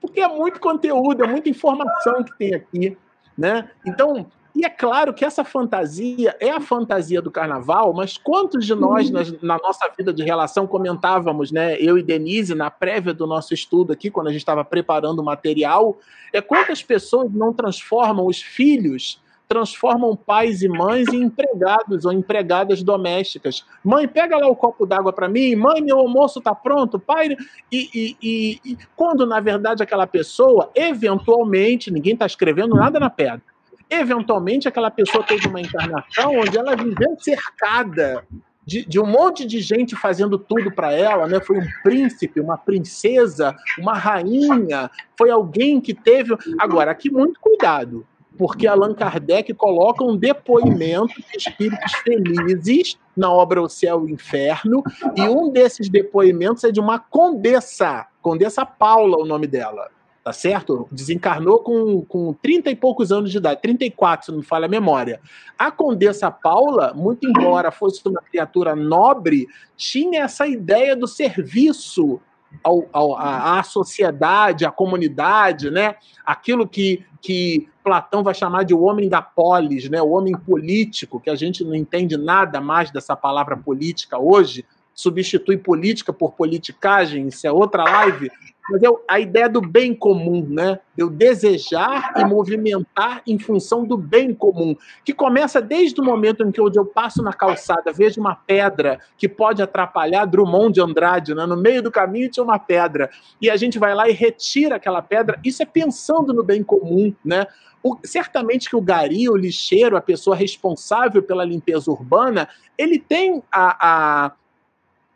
[0.00, 2.96] Porque é muito conteúdo, é muita informação que tem aqui,
[3.36, 3.70] né?
[3.86, 8.72] Então, e é claro que essa fantasia é a fantasia do carnaval, mas quantos de
[8.72, 11.76] nós, na, na, nossa vida de relação, comentávamos, né?
[11.80, 15.24] Eu e Denise, na prévia do nosso estudo aqui, quando a gente estava preparando o
[15.24, 15.98] material,
[16.32, 22.80] é quantas pessoas não transformam os filhos, transformam pais e mães em empregados ou empregadas
[22.80, 23.64] domésticas.
[23.82, 25.56] Mãe, pega lá o copo d'água para mim.
[25.56, 26.96] Mãe, meu almoço está pronto.
[26.96, 27.36] Pai,
[27.72, 33.10] e, e, e, e quando na verdade aquela pessoa, eventualmente, ninguém está escrevendo nada na
[33.10, 33.53] pedra
[33.90, 38.26] eventualmente aquela pessoa teve uma encarnação onde ela viveu cercada
[38.66, 41.40] de, de, um monte de gente fazendo tudo para ela, né?
[41.40, 46.34] Foi um príncipe, uma princesa, uma rainha, foi alguém que teve.
[46.58, 48.06] Agora, aqui muito cuidado,
[48.38, 54.14] porque Allan Kardec coloca um depoimento de espíritos felizes na obra O Céu e o
[54.14, 54.82] Inferno,
[55.14, 59.90] e um desses depoimentos é de uma condessa, Condessa Paula, o nome dela
[60.24, 60.88] tá certo?
[60.90, 64.68] Desencarnou com, com 30 e poucos anos de idade, 34, se não me falha a
[64.68, 65.20] memória.
[65.58, 69.46] A Condessa Paula, muito embora fosse uma criatura nobre,
[69.76, 72.18] tinha essa ideia do serviço
[72.62, 75.96] ao, ao, à, à sociedade, à comunidade, né?
[76.24, 80.00] Aquilo que, que Platão vai chamar de o homem da polis, né?
[80.00, 84.64] O homem político, que a gente não entende nada mais dessa palavra política hoje,
[84.94, 88.30] substitui política por politicagem, isso é outra live,
[88.70, 90.78] mas é a ideia do bem comum, né?
[90.96, 96.50] Eu desejar e movimentar em função do bem comum, que começa desde o momento em
[96.50, 101.44] que eu passo na calçada, vejo uma pedra que pode atrapalhar Drummond de Andrade, né?
[101.44, 103.10] No meio do caminho tinha uma pedra
[103.40, 105.38] e a gente vai lá e retira aquela pedra.
[105.44, 107.46] Isso é pensando no bem comum, né?
[107.82, 112.48] O, certamente que o gari, o lixeiro, a pessoa responsável pela limpeza urbana,
[112.78, 114.32] ele tem a, a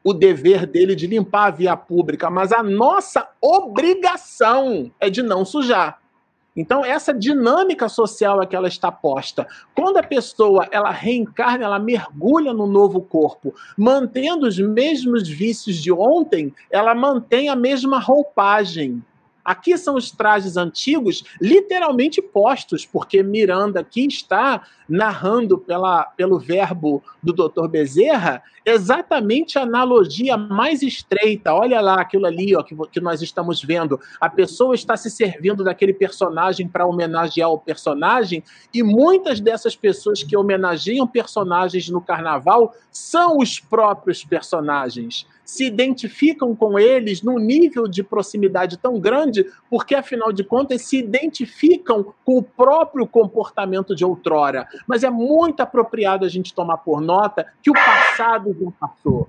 [0.09, 5.45] o dever dele de limpar a via pública, mas a nossa obrigação é de não
[5.45, 6.01] sujar.
[6.57, 9.47] Então, essa dinâmica social é que ela está posta.
[9.75, 15.93] Quando a pessoa ela reencarna, ela mergulha no novo corpo, mantendo os mesmos vícios de
[15.93, 19.05] ontem, ela mantém a mesma roupagem.
[19.45, 27.03] Aqui são os trajes antigos literalmente postos, porque Miranda aqui está narrando pela, pelo verbo
[27.23, 27.69] do Dr.
[27.69, 31.55] Bezerra exatamente a analogia mais estreita.
[31.55, 33.99] Olha lá aquilo ali ó, que, que nós estamos vendo.
[34.21, 40.23] A pessoa está se servindo daquele personagem para homenagear o personagem, e muitas dessas pessoas
[40.23, 47.89] que homenageiam personagens no carnaval são os próprios personagens se identificam com eles num nível
[47.89, 54.05] de proximidade tão grande, porque afinal de contas se identificam com o próprio comportamento de
[54.05, 54.69] outrora.
[54.87, 59.27] Mas é muito apropriado a gente tomar por nota que o passado já passou.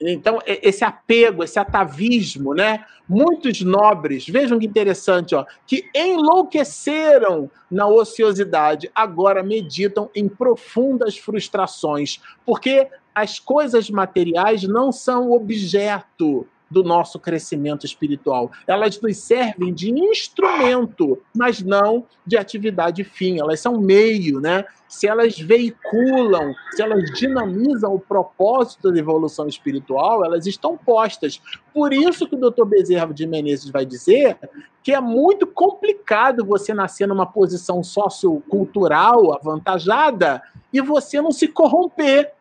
[0.00, 2.86] Então, esse apego, esse atavismo, né?
[3.06, 12.18] Muitos nobres, vejam que interessante, ó, que enlouqueceram na ociosidade, agora meditam em profundas frustrações,
[12.46, 18.50] porque as coisas materiais não são objeto do nosso crescimento espiritual.
[18.66, 23.38] Elas nos servem de instrumento, mas não de atividade fim.
[23.38, 24.64] Elas são meio, né?
[24.88, 31.40] Se elas veiculam, se elas dinamizam o propósito da evolução espiritual, elas estão postas.
[31.72, 32.64] Por isso que o Dr.
[32.64, 34.36] Bezerra de Menezes vai dizer
[34.82, 40.42] que é muito complicado você nascer numa posição sociocultural avantajada
[40.72, 42.32] e você não se corromper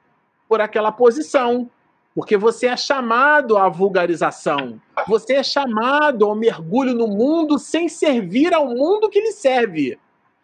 [0.53, 1.67] por aquela posição.
[2.13, 4.79] Porque você é chamado à vulgarização.
[5.07, 9.97] Você é chamado ao mergulho no mundo sem servir ao mundo que lhe serve.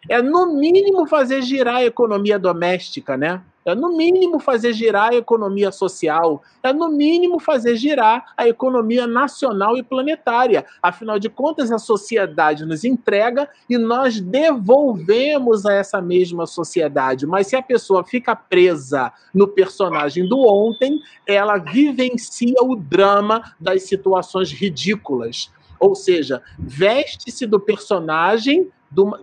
[0.07, 3.41] É, no mínimo, fazer girar a economia doméstica, né?
[3.65, 6.41] É, no mínimo, fazer girar a economia social.
[6.63, 10.65] É, no mínimo, fazer girar a economia nacional e planetária.
[10.81, 17.27] Afinal de contas, a sociedade nos entrega e nós devolvemos a essa mesma sociedade.
[17.27, 20.97] Mas se a pessoa fica presa no personagem do ontem,
[21.27, 25.51] ela vivencia o drama das situações ridículas.
[25.77, 28.69] Ou seja, veste-se do personagem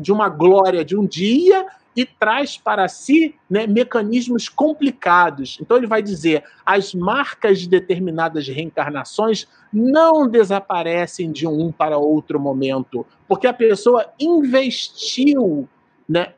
[0.01, 5.59] de uma glória de um dia e traz para si né, mecanismos complicados.
[5.61, 12.39] Então, ele vai dizer: as marcas de determinadas reencarnações não desaparecem de um para outro
[12.39, 15.67] momento, porque a pessoa investiu
[16.09, 16.35] né,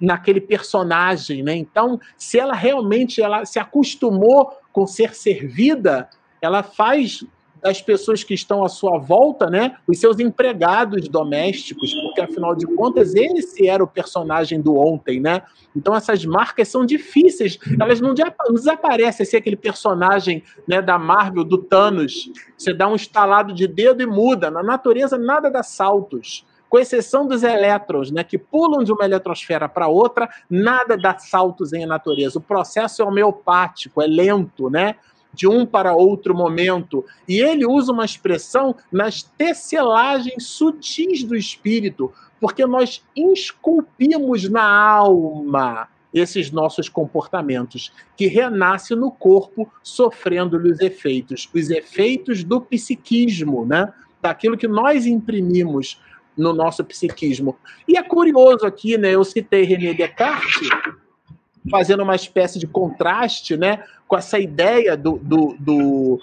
[0.00, 1.42] naquele personagem.
[1.42, 1.54] Né?
[1.54, 6.10] Então, se ela realmente ela se acostumou com ser servida,
[6.42, 7.24] ela faz
[7.66, 9.76] das pessoas que estão à sua volta, né?
[9.88, 15.42] Os seus empregados domésticos, porque afinal de contas esse era o personagem do ontem, né?
[15.74, 18.14] Então essas marcas são difíceis, elas não,
[18.52, 22.30] desaparecem assim aquele personagem, né, da Marvel do Thanos.
[22.56, 24.48] Você dá um estalado de dedo e muda.
[24.48, 29.68] Na natureza nada dá saltos com exceção dos elétrons, né, que pulam de uma eletrosfera
[29.68, 32.38] para outra, nada dá saltos em natureza.
[32.38, 34.96] O processo é homeopático, é lento, né?
[35.36, 37.04] De um para outro momento.
[37.28, 45.88] E ele usa uma expressão nas tecelagens sutis do espírito, porque nós esculpimos na alma
[46.12, 53.92] esses nossos comportamentos, que renasce no corpo sofrendo os efeitos, os efeitos do psiquismo, né?
[54.22, 56.00] Daquilo que nós imprimimos
[56.34, 57.56] no nosso psiquismo.
[57.86, 59.14] E é curioso aqui, né?
[59.14, 60.70] Eu citei René Descartes,
[61.70, 66.20] fazendo uma espécie de contraste né, com essa ideia do, do, do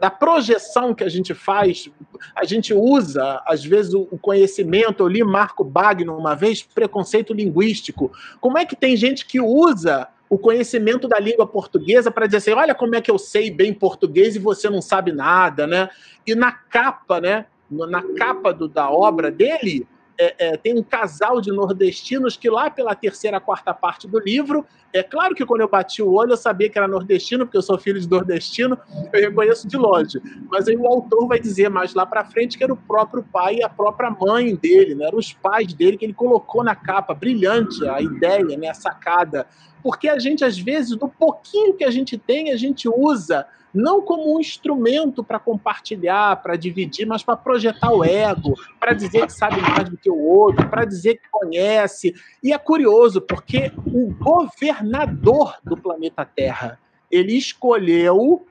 [0.00, 1.90] da, projeção que a gente faz,
[2.34, 5.02] a gente usa, às vezes, o conhecimento.
[5.02, 8.12] Eu li Marco Bagno uma vez, preconceito linguístico.
[8.40, 12.50] Como é que tem gente que usa o conhecimento da língua portuguesa para dizer assim:
[12.52, 15.88] olha como é que eu sei bem português e você não sabe nada, né?
[16.26, 17.46] E na capa, né?
[17.70, 19.86] Na capa do, da obra dele,
[20.18, 24.66] é, é, tem um casal de nordestinos que lá pela terceira, quarta parte do livro,
[24.92, 27.62] é claro que quando eu bati o olho eu sabia que era nordestino, porque eu
[27.62, 28.78] sou filho de nordestino,
[29.12, 30.20] eu reconheço de longe.
[30.50, 33.56] Mas aí o autor vai dizer mais lá para frente que era o próprio pai
[33.56, 35.06] e a própria mãe dele, né?
[35.06, 37.14] eram os pais dele que ele colocou na capa.
[37.14, 38.68] Brilhante a ideia, né?
[38.68, 39.46] a sacada.
[39.86, 44.02] Porque a gente, às vezes, do pouquinho que a gente tem, a gente usa não
[44.02, 49.32] como um instrumento para compartilhar, para dividir, mas para projetar o ego, para dizer que
[49.32, 52.12] sabe mais do que o outro, para dizer que conhece.
[52.42, 58.44] E é curioso, porque o governador do planeta Terra, ele escolheu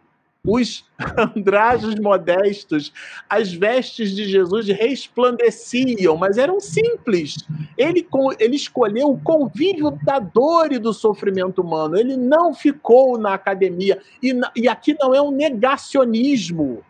[0.46, 0.86] os
[1.36, 2.94] andrajos modestos,
[3.30, 7.38] as vestes de Jesus resplandeciam, mas eram simples.
[7.78, 8.08] Ele,
[8.40, 11.98] ele escolheu o convívio da dor e do sofrimento humano.
[11.98, 14.00] Ele não ficou na academia.
[14.22, 16.84] E, e aqui não é um negacionismo,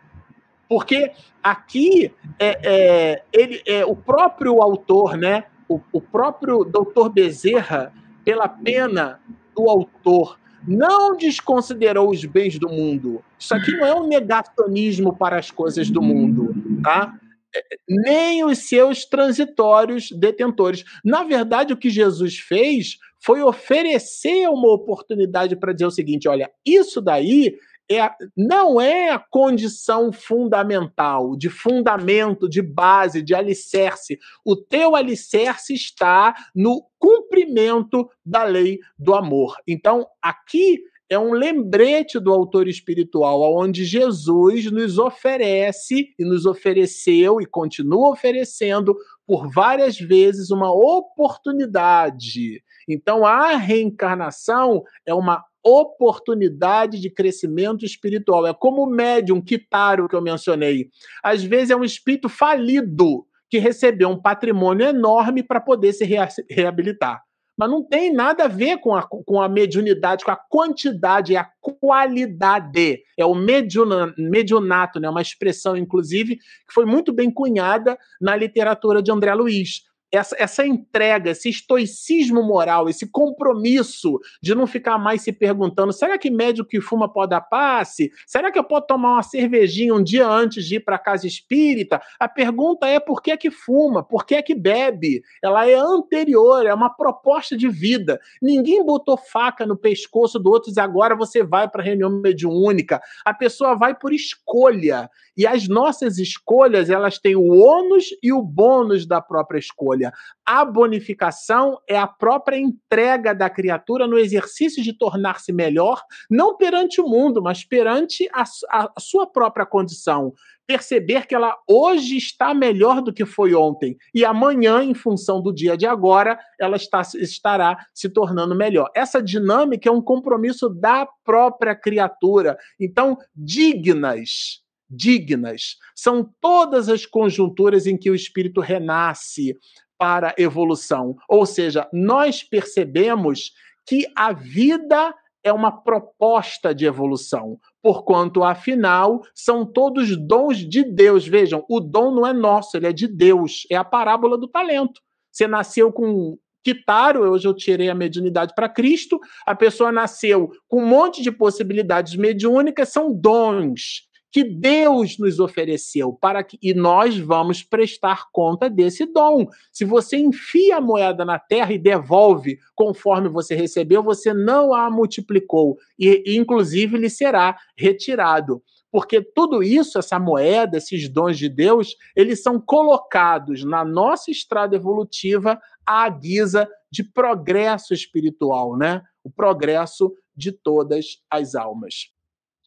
[0.68, 5.44] porque aqui é, é, ele, é o próprio autor, né?
[5.68, 7.92] O, o próprio doutor Bezerra,
[8.24, 9.20] pela pena
[9.54, 13.22] do autor, não desconsiderou os bens do mundo.
[13.38, 17.14] Isso aqui não é um negacionismo para as coisas do mundo, tá?
[17.54, 20.84] É, nem os seus transitórios detentores.
[21.04, 26.50] Na verdade, o que Jesus fez foi oferecer uma oportunidade para dizer o seguinte: olha,
[26.64, 27.56] isso daí
[27.90, 34.18] é, não é a condição fundamental, de fundamento, de base, de alicerce.
[34.44, 39.56] O teu alicerce está no cumprimento da lei do amor.
[39.66, 47.40] Então, aqui é um lembrete do autor espiritual, onde Jesus nos oferece e nos ofereceu
[47.40, 52.60] e continua oferecendo por várias vezes uma oportunidade.
[52.88, 58.46] Então, a reencarnação é uma oportunidade de crescimento espiritual.
[58.46, 60.90] É como o médium Kitaro que eu mencionei.
[61.22, 66.04] Às vezes é um espírito falido que recebeu um patrimônio enorme para poder se
[66.50, 67.20] reabilitar.
[67.58, 71.38] Mas não tem nada a ver com a, com a mediunidade, com a quantidade, é
[71.38, 73.00] a qualidade.
[73.18, 75.08] É o mediuna, mediunato, né?
[75.08, 79.86] uma expressão, inclusive, que foi muito bem cunhada na literatura de André Luiz
[80.16, 86.18] essa, essa entrega, esse estoicismo moral, esse compromisso de não ficar mais se perguntando: será
[86.18, 88.10] que médico que fuma pode dar passe?
[88.26, 92.00] Será que eu posso tomar uma cervejinha um dia antes de ir para casa espírita?
[92.18, 94.02] A pergunta é por que é que fuma?
[94.02, 95.22] Por que é que bebe?
[95.42, 98.20] Ela é anterior, é uma proposta de vida.
[98.40, 103.00] Ninguém botou faca no pescoço do outro e agora você vai para a reunião mediúnica.
[103.24, 105.10] A pessoa vai por escolha.
[105.36, 110.12] E as nossas escolhas, elas têm o ônus e o bônus da própria escolha.
[110.44, 117.00] A bonificação é a própria entrega da criatura no exercício de tornar-se melhor, não perante
[117.00, 120.32] o mundo, mas perante a, a, sua própria condição
[120.66, 125.54] perceber que ela hoje está melhor do que foi ontem e amanhã, em função do
[125.54, 128.90] dia de agora, ela está, estará se tornando melhor.
[128.94, 132.58] Essa dinâmica é um compromisso da própria criatura.
[132.80, 135.76] Então, dignas dignas.
[135.94, 139.56] São todas as conjunturas em que o espírito renasce
[139.98, 141.16] para evolução.
[141.28, 143.52] Ou seja, nós percebemos
[143.86, 151.26] que a vida é uma proposta de evolução, porquanto, afinal, são todos dons de Deus.
[151.26, 153.64] Vejam, o dom não é nosso, ele é de Deus.
[153.70, 155.00] É a parábola do talento.
[155.30, 160.82] Você nasceu com Kitaro, hoje eu tirei a mediunidade para Cristo, a pessoa nasceu com
[160.82, 167.18] um monte de possibilidades mediúnicas, são dons que Deus nos ofereceu para que e nós
[167.18, 169.46] vamos prestar conta desse dom.
[169.72, 174.90] Se você enfia a moeda na terra e devolve conforme você recebeu, você não a
[174.90, 178.62] multiplicou e, inclusive lhe será retirado.
[178.90, 184.76] Porque tudo isso, essa moeda, esses dons de Deus, eles são colocados na nossa estrada
[184.76, 189.02] evolutiva à guisa de progresso espiritual, né?
[189.22, 192.15] O progresso de todas as almas.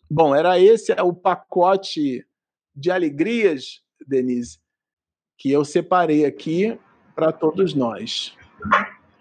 [0.09, 2.25] Bom, era esse o pacote
[2.75, 4.57] de alegrias, Denise,
[5.37, 6.79] que eu separei aqui
[7.15, 8.35] para todos nós.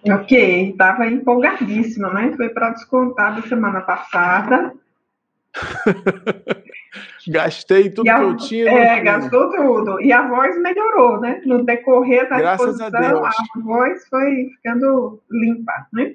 [0.05, 2.32] Ok, estava empolgadíssima, né?
[2.36, 4.72] Foi para descontar da semana passada.
[7.28, 8.70] Gastei tudo a, que eu tinha.
[8.70, 10.01] É, gastou tudo.
[10.01, 11.43] E a voz melhorou, né?
[11.45, 13.20] No decorrer da Graças a, Deus.
[13.20, 16.14] a voz foi ficando limpa, né?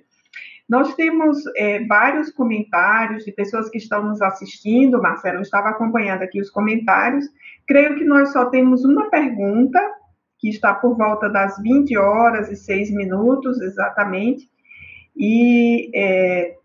[0.68, 5.02] Nós temos é, vários comentários de pessoas que estão nos assistindo.
[5.02, 7.26] Marcelo estava acompanhando aqui os comentários.
[7.68, 9.80] Creio que nós só temos uma pergunta,
[10.40, 14.50] que está por volta das 20 horas e 6 minutos, exatamente.
[15.16, 16.56] E é,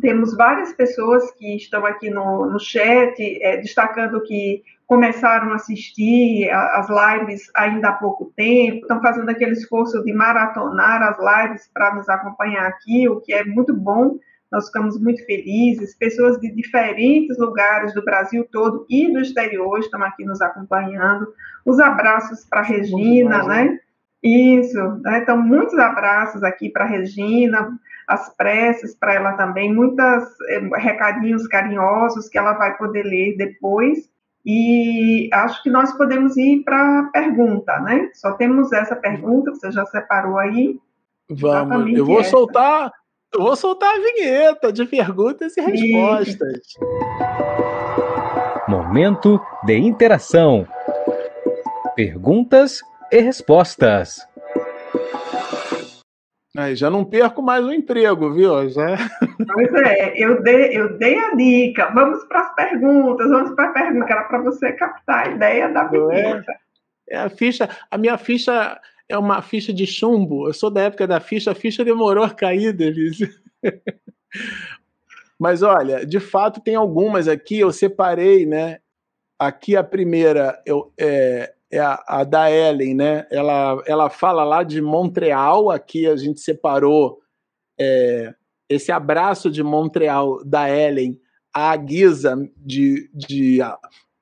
[0.00, 6.50] temos várias pessoas que estão aqui no, no chat é, destacando que começaram a assistir
[6.50, 11.94] as lives ainda há pouco tempo, estão fazendo aquele esforço de maratonar as lives para
[11.94, 14.18] nos acompanhar aqui, o que é muito bom.
[14.52, 15.96] Nós ficamos muito felizes.
[15.96, 21.26] Pessoas de diferentes lugares do Brasil todo e do exterior estão aqui nos acompanhando.
[21.64, 23.80] Os abraços para Regina, né?
[24.22, 25.18] Isso, né?
[25.18, 27.78] então muitos abraços aqui para Regina,
[28.08, 34.08] as preces para ela também, muitos é, recadinhos carinhosos que ela vai poder ler depois.
[34.44, 38.10] E acho que nós podemos ir para a pergunta, né?
[38.12, 40.78] Só temos essa pergunta, você já separou aí.
[41.30, 42.30] Vamos, eu vou essa.
[42.30, 42.92] soltar,
[43.32, 46.60] eu vou soltar a vinheta de perguntas e respostas.
[48.68, 50.66] Momento de interação.
[51.96, 52.80] Perguntas
[53.10, 54.26] e respostas.
[56.56, 58.68] Aí, já não perco mais o emprego, viu?
[58.68, 58.96] Já...
[59.52, 61.90] Pois é, eu dei, eu dei a dica.
[61.94, 65.84] Vamos para as perguntas, vamos para a pergunta, era para você captar a ideia da
[65.84, 66.52] vinheta.
[67.08, 70.48] É, é, a ficha, a minha ficha é uma ficha de chumbo.
[70.48, 73.30] Eu sou da época da ficha, a ficha demorou a cair, Denise.
[75.38, 78.78] Mas olha, de fato tem algumas aqui, eu separei, né?
[79.38, 83.26] Aqui a primeira eu, é, é a, a, da Ellen, né?
[83.30, 87.20] Ela, ela fala lá de Montreal, aqui a gente separou
[87.78, 88.32] é,
[88.74, 91.18] esse abraço de Montreal da Ellen
[91.52, 93.60] à guisa de, de,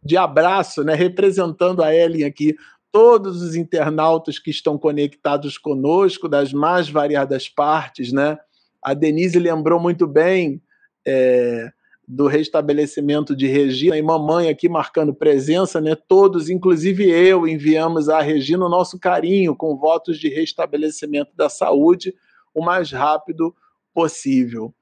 [0.02, 0.94] de abraço, né?
[0.94, 2.54] Representando a Ellen aqui,
[2.90, 8.38] todos os internautas que estão conectados conosco, das mais variadas partes, né?
[8.82, 10.62] A Denise lembrou muito bem.
[11.06, 11.72] É,
[12.06, 15.94] do restabelecimento de Regina e mamãe aqui marcando presença, né?
[15.94, 22.14] Todos, inclusive eu, enviamos à Regina o nosso carinho com votos de restabelecimento da saúde
[22.54, 23.54] o mais rápido
[23.94, 24.74] possível.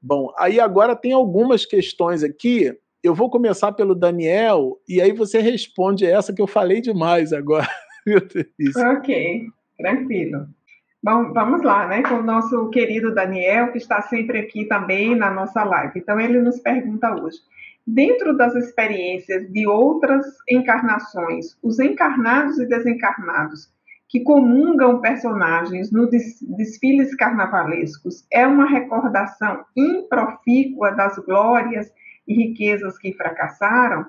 [0.00, 2.72] Bom, aí agora tem algumas questões aqui.
[3.02, 7.68] Eu vou começar pelo Daniel e aí você responde essa que eu falei demais agora.
[8.96, 9.46] ok,
[9.76, 10.46] tranquilo.
[11.02, 15.30] Bom, vamos lá, né, com o nosso querido Daniel, que está sempre aqui também na
[15.30, 16.00] nossa live.
[16.00, 17.38] Então, ele nos pergunta hoje:
[17.86, 23.72] dentro das experiências de outras encarnações, os encarnados e desencarnados
[24.08, 31.92] que comungam personagens no desfiles carnavalescos é uma recordação improfícua das glórias
[32.26, 34.06] e riquezas que fracassaram?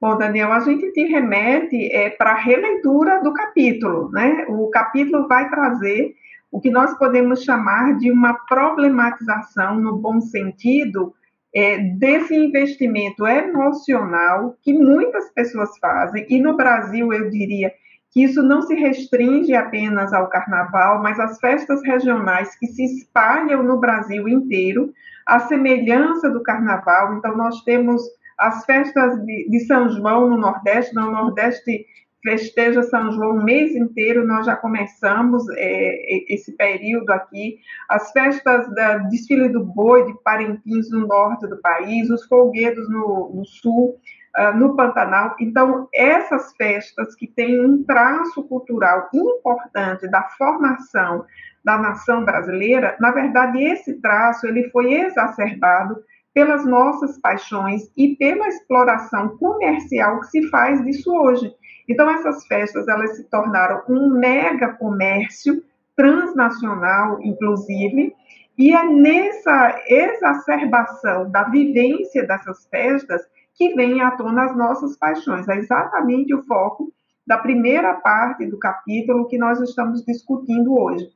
[0.00, 4.46] Bom, Daniel, a gente te remete é, para a releitura do capítulo, né?
[4.48, 6.14] O capítulo vai trazer
[6.50, 11.12] o que nós podemos chamar de uma problematização, no bom sentido,
[11.54, 17.72] é, desse investimento emocional que muitas pessoas fazem, e no Brasil eu diria
[18.10, 23.62] que isso não se restringe apenas ao carnaval, mas às festas regionais que se espalham
[23.62, 24.92] no Brasil inteiro,
[25.26, 27.14] a semelhança do carnaval.
[27.14, 28.02] Então, nós temos
[28.36, 31.86] as festas de, de São João no Nordeste, no Nordeste
[32.22, 37.58] festeja São João o mês inteiro, nós já começamos é, esse período aqui,
[37.88, 43.32] as festas da desfile do boi de Parintins no norte do país, os folguedos no,
[43.34, 43.98] no sul,
[44.38, 45.34] uh, no Pantanal.
[45.40, 51.24] Então, essas festas que têm um traço cultural importante da formação
[51.64, 56.02] da nação brasileira, na verdade, esse traço ele foi exacerbado
[56.32, 61.52] pelas nossas paixões e pela exploração comercial que se faz disso hoje.
[61.88, 65.62] Então, essas festas elas se tornaram um mega comércio
[65.96, 68.14] transnacional, inclusive,
[68.56, 73.22] e é nessa exacerbação da vivência dessas festas
[73.60, 75.46] que vem à tona as nossas paixões.
[75.46, 76.90] É exatamente o foco
[77.26, 81.06] da primeira parte do capítulo que nós estamos discutindo hoje.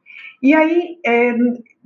[0.43, 1.35] E aí, é,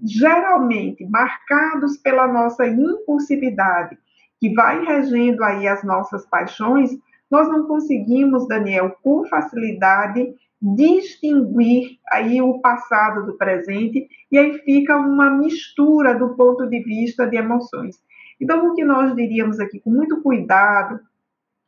[0.05, 3.97] geralmente, marcados pela nossa impulsividade,
[4.41, 6.91] que vai regendo aí as nossas paixões,
[7.31, 14.97] nós não conseguimos, Daniel, com facilidade distinguir aí o passado do presente e aí fica
[14.97, 18.03] uma mistura do ponto de vista de emoções.
[18.41, 21.01] Então, o que nós diríamos aqui com muito cuidado,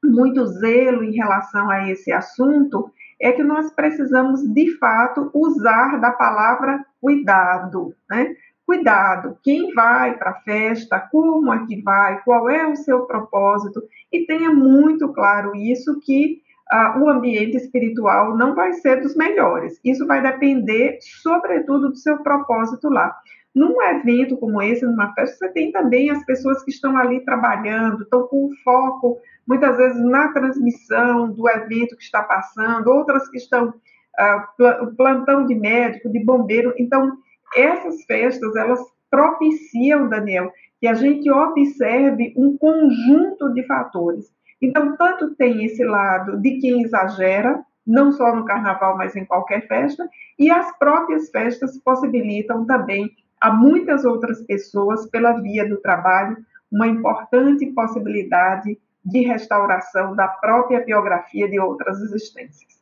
[0.03, 2.91] muito zelo em relação a esse assunto,
[3.21, 8.35] é que nós precisamos, de fato, usar da palavra cuidado, né?
[8.65, 13.83] Cuidado, quem vai para a festa, como é que vai, qual é o seu propósito,
[14.13, 16.41] e tenha muito claro isso que
[16.73, 19.81] uh, o ambiente espiritual não vai ser dos melhores.
[19.85, 23.15] Isso vai depender, sobretudo, do seu propósito lá.
[23.55, 28.03] Num evento como esse, numa festa, você tem também as pessoas que estão ali trabalhando,
[28.03, 33.69] estão com foco, muitas vezes, na transmissão do evento que está passando, outras que estão
[33.69, 36.73] uh, plantão de médico, de bombeiro.
[36.79, 37.17] Então,
[37.57, 44.33] essas festas, elas propiciam, Daniel, que a gente observe um conjunto de fatores.
[44.63, 49.67] Então, tanto tem esse lado de quem exagera, não só no carnaval, mas em qualquer
[49.67, 50.09] festa,
[50.39, 53.11] e as próprias festas possibilitam também
[53.41, 56.37] a muitas outras pessoas, pela via do trabalho,
[56.71, 62.81] uma importante possibilidade de restauração da própria biografia de outras existências.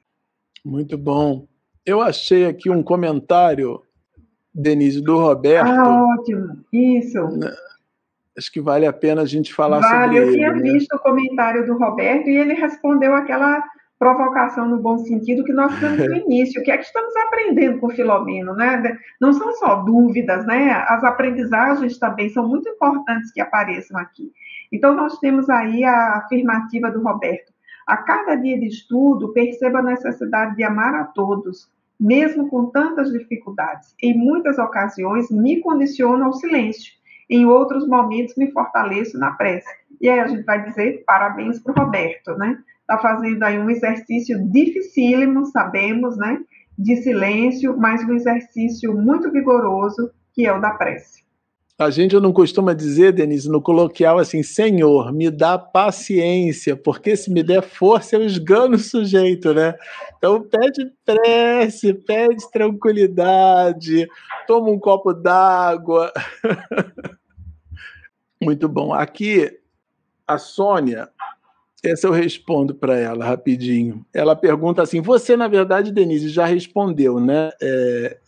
[0.64, 1.46] Muito bom.
[1.86, 3.80] Eu achei aqui um comentário
[4.52, 5.68] Denise, do Roberto.
[5.68, 6.64] Ah, ótimo.
[6.72, 7.22] Isso.
[7.28, 7.54] Né,
[8.36, 10.26] acho que vale a pena a gente falar vale, sobre ele.
[10.26, 10.72] Eu tinha né?
[10.72, 13.62] visto o comentário do Roberto e ele respondeu aquela
[13.98, 16.60] provocação no bom sentido que nós temos no início.
[16.60, 18.96] O que é que estamos aprendendo com o Filomeno, né?
[19.20, 20.72] Não são só dúvidas, né?
[20.88, 24.30] As aprendizagens também são muito importantes que apareçam aqui.
[24.70, 27.52] Então, nós temos aí a afirmativa do Roberto.
[27.86, 33.10] A cada dia de estudo, perceba a necessidade de amar a todos, mesmo com tantas
[33.10, 33.94] dificuldades.
[34.02, 36.92] Em muitas ocasiões, me condiciono ao silêncio.
[37.30, 39.68] Em outros momentos, me fortaleço na prece.
[40.00, 42.58] E aí a gente vai dizer parabéns para o Roberto, né?
[42.88, 46.40] Está fazendo aí um exercício dificílimo, sabemos, né?
[46.78, 51.22] De silêncio, mas um exercício muito vigoroso, que é o da prece.
[51.78, 57.30] A gente não costuma dizer, Denise, no coloquial assim, Senhor, me dá paciência, porque se
[57.30, 59.74] me der força eu esgano o sujeito, né?
[60.16, 64.08] Então pede prece, pede tranquilidade,
[64.46, 66.10] toma um copo d'água.
[68.42, 68.94] Muito bom.
[68.94, 69.60] Aqui,
[70.26, 71.08] a Sônia,
[71.84, 74.04] essa eu respondo para ela rapidinho.
[74.12, 77.50] Ela pergunta assim: você, na verdade, Denise, já respondeu, né?
[77.62, 78.18] É,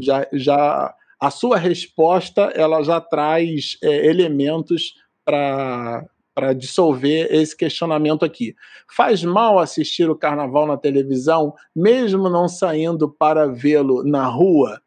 [0.00, 4.94] já, já a sua resposta ela já traz é, elementos
[5.24, 6.04] para
[6.34, 8.56] para dissolver esse questionamento aqui.
[8.90, 14.80] Faz mal assistir o carnaval na televisão, mesmo não saindo para vê-lo na rua?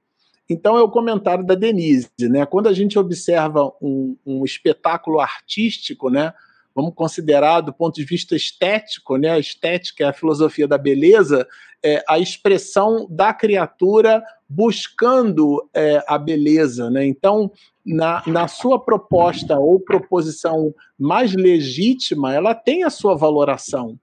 [0.49, 2.45] Então é o comentário da Denise, né?
[2.45, 6.33] Quando a gente observa um, um espetáculo artístico, né?
[6.77, 9.31] Vamos considerar do ponto de vista estético, né?
[9.31, 11.47] A estética é a filosofia da beleza,
[11.83, 17.03] é a expressão da criatura buscando é, a beleza, né?
[17.03, 17.51] Então,
[17.83, 23.97] na, na sua proposta ou proposição mais legítima, ela tem a sua valoração.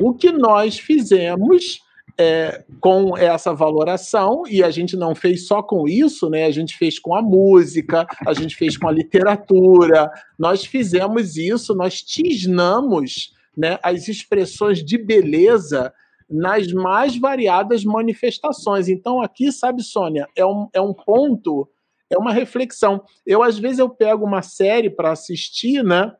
[0.00, 1.80] O que nós fizemos
[2.18, 6.46] é, com essa valoração, e a gente não fez só com isso, né?
[6.46, 11.74] A gente fez com a música, a gente fez com a literatura, nós fizemos isso,
[11.74, 15.92] nós tisnamos né, as expressões de beleza
[16.28, 18.88] nas mais variadas manifestações.
[18.88, 21.68] Então, aqui, sabe, Sônia, é um, é um ponto,
[22.10, 23.02] é uma reflexão.
[23.24, 26.12] Eu, às vezes, eu pego uma série para assistir, né?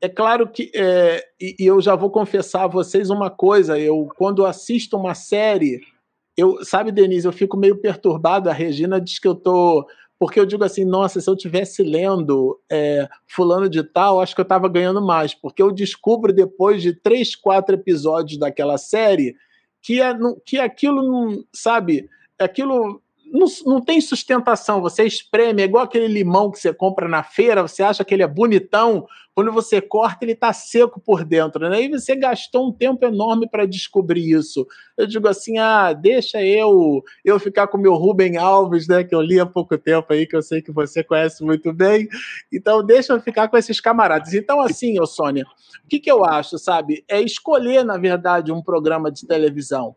[0.00, 4.44] É claro que, é, e, eu já vou confessar a vocês uma coisa, eu quando
[4.44, 5.80] assisto uma série,
[6.36, 9.86] eu, sabe, Denise, eu fico meio perturbado, a Regina diz que eu tô,
[10.18, 14.40] porque eu digo assim, nossa, se eu tivesse lendo é, fulano de tal, acho que
[14.40, 19.36] eu estava ganhando mais, porque eu descubro depois de três, quatro episódios daquela série
[19.82, 20.12] que, é,
[20.44, 22.08] que aquilo sabe,
[22.38, 23.02] aquilo
[23.34, 24.80] não, não tem sustentação.
[24.80, 28.22] Você espreme, é igual aquele limão que você compra na feira, você acha que ele
[28.22, 31.68] é bonitão, quando você corta, ele está seco por dentro.
[31.68, 31.82] Né?
[31.82, 34.64] E você gastou um tempo enorme para descobrir isso.
[34.96, 39.14] Eu digo assim: ah, deixa eu eu ficar com o meu Rubem Alves, né, que
[39.14, 42.08] eu li há pouco tempo aí, que eu sei que você conhece muito bem.
[42.52, 44.32] Então, deixa eu ficar com esses camaradas.
[44.32, 45.44] Então, assim, ô Sônia,
[45.84, 47.04] o que, que eu acho, sabe?
[47.08, 49.96] É escolher, na verdade, um programa de televisão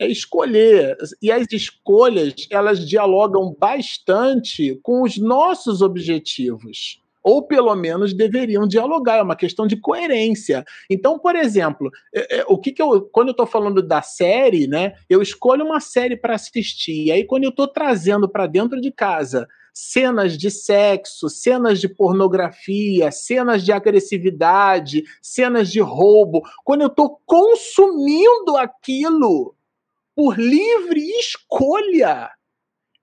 [0.00, 0.96] é escolher.
[1.20, 6.98] E as escolhas, elas dialogam bastante com os nossos objetivos.
[7.22, 10.64] Ou pelo menos deveriam dialogar, é uma questão de coerência.
[10.88, 13.02] Então, por exemplo, é, é, o que, que eu.
[13.12, 14.94] Quando eu estou falando da série, né?
[15.06, 17.04] Eu escolho uma série para assistir.
[17.04, 21.88] E aí, quando eu estou trazendo para dentro de casa cenas de sexo, cenas de
[21.88, 29.54] pornografia, cenas de agressividade, cenas de roubo, quando eu estou consumindo aquilo,
[30.20, 32.30] por livre escolha.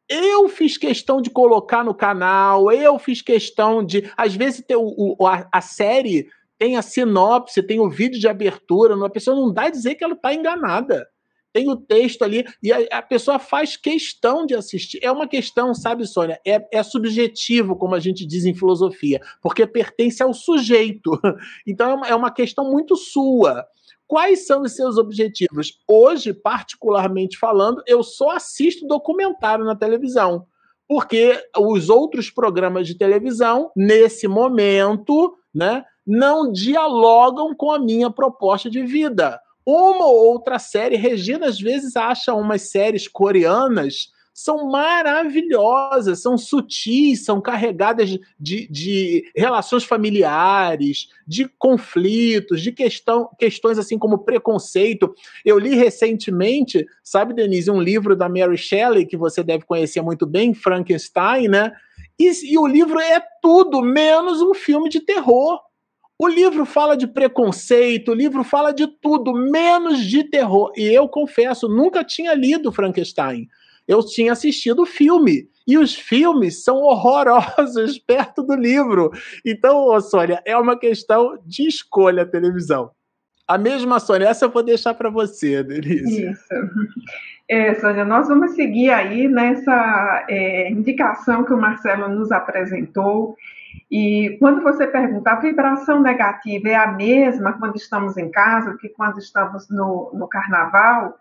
[0.08, 4.08] Eu fiz questão de colocar no canal, eu fiz questão de.
[4.16, 6.28] Às vezes tem o, o a, a, série
[6.60, 10.04] tem a sinopse, tem o vídeo de abertura, a pessoa não dá a dizer que
[10.04, 11.08] ela está enganada.
[11.52, 15.00] Tem o texto ali, e a, a, pessoa faz questão de assistir.
[15.02, 16.40] É uma questão, sabe, Sônia?
[16.46, 21.20] É, é subjetivo, como a gente diz em filosofia, porque pertence ao sujeito.
[21.66, 23.66] Então é uma questão muito sua.
[24.08, 25.74] Quais são os seus objetivos?
[25.88, 30.46] Hoje, particularmente falando, eu só assisto documentário na televisão,
[30.88, 38.70] porque os outros programas de televisão, nesse momento, né, não dialogam com a minha proposta
[38.70, 39.38] de vida.
[39.66, 44.08] Uma ou outra série, Regina às vezes acha umas séries coreanas
[44.38, 53.80] são maravilhosas, são sutis, são carregadas de, de relações familiares, de conflitos, de questão, questões
[53.80, 55.12] assim como preconceito.
[55.44, 60.28] Eu li recentemente, sabe, Denise, um livro da Mary Shelley, que você deve conhecer muito
[60.28, 61.74] bem, Frankenstein, né?
[62.20, 65.60] E, e o livro é tudo menos um filme de terror.
[66.20, 70.72] O livro fala de preconceito, o livro fala de tudo, menos de terror.
[70.78, 73.48] E eu confesso, nunca tinha lido Frankenstein
[73.88, 75.50] eu tinha assistido o filme.
[75.68, 79.12] E os filmes são horrorosos perto do livro.
[79.46, 82.92] Então, Sônia, é uma questão de escolha a televisão.
[83.48, 86.32] A mesma, Sônia, essa eu vou deixar para você, Denise.
[86.32, 86.46] Isso.
[87.50, 93.38] É, Sônia, nós vamos seguir aí nessa é, indicação que o Marcelo nos apresentou.
[93.90, 98.90] E quando você pergunta, a vibração negativa é a mesma quando estamos em casa que
[98.90, 101.18] quando estamos no, no carnaval?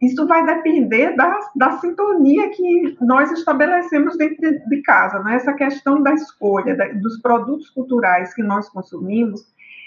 [0.00, 4.36] Isso vai depender da, da sintonia que nós estabelecemos dentro
[4.68, 5.22] de, casa.
[5.22, 5.36] Né?
[5.36, 9.40] Essa questão da escolha da, dos produtos culturais que nós consumimos,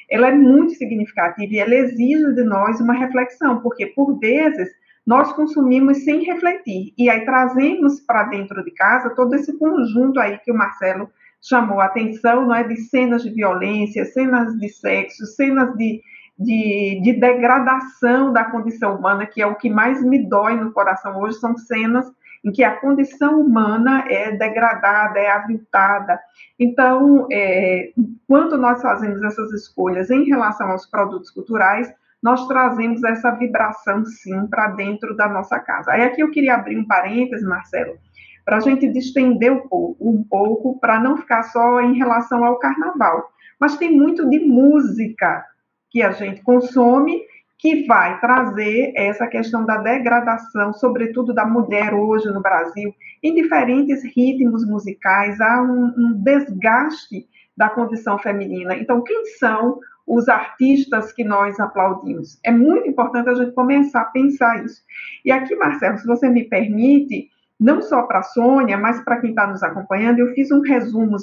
[0.10, 4.70] ela é muito significativa e ela exige de nós uma reflexão, porque por vezes
[5.06, 10.40] nós consumimos sem refletir e aí trazemos para dentro de casa todo esse conjunto aí
[10.40, 11.10] que o Marcelo
[11.42, 16.02] chamou a atenção, não é, de cenas de violência, cenas de sexo, cenas de
[16.40, 21.20] de, de, degradação da condição humana, que é o que mais me dói no coração
[21.20, 22.10] hoje, são cenas
[22.44, 26.18] em que a condição humana é degradada, é aviltada.
[26.58, 27.92] Então, é,
[28.28, 31.94] quando nós fazemos essas escolhas em relação aos produtos culturais,
[32.24, 35.92] nós trazemos essa vibração, sim, para dentro da nossa casa.
[35.92, 37.98] Aí aqui eu queria abrir um parênteses, Marcelo,
[38.46, 42.60] para a gente distender um pouco, um pouco para não ficar só em relação ao
[42.60, 43.30] carnaval.
[43.60, 45.46] Mas tem muito de música
[45.90, 47.22] que a gente consome
[47.60, 54.02] que vai trazer essa questão da degradação, sobretudo da mulher hoje no Brasil, em diferentes
[54.16, 58.76] ritmos musicais, há um, um desgaste da condição feminina.
[58.76, 62.40] Então, quem são os artistas que nós aplaudimos?
[62.46, 64.82] É muito importante a gente começar a pensar isso.
[65.26, 67.30] E aqui, Marcelo, se você me permite,
[67.60, 71.18] não só para a Sônia, mas para quem está nos acompanhando, eu fiz um resumo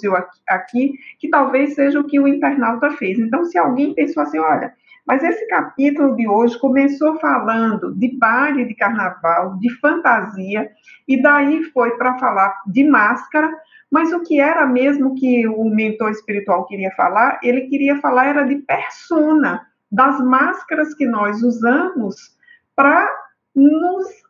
[0.46, 3.18] aqui, que talvez seja o que o internauta fez.
[3.18, 4.74] Então, se alguém pensou assim, olha,
[5.06, 10.68] mas esse capítulo de hoje começou falando de baile de carnaval, de fantasia,
[11.08, 13.50] e daí foi para falar de máscara,
[13.90, 17.38] mas o que era mesmo que o mentor espiritual queria falar?
[17.42, 22.36] Ele queria falar era de persona, das máscaras que nós usamos
[22.74, 23.08] para
[23.54, 24.25] nos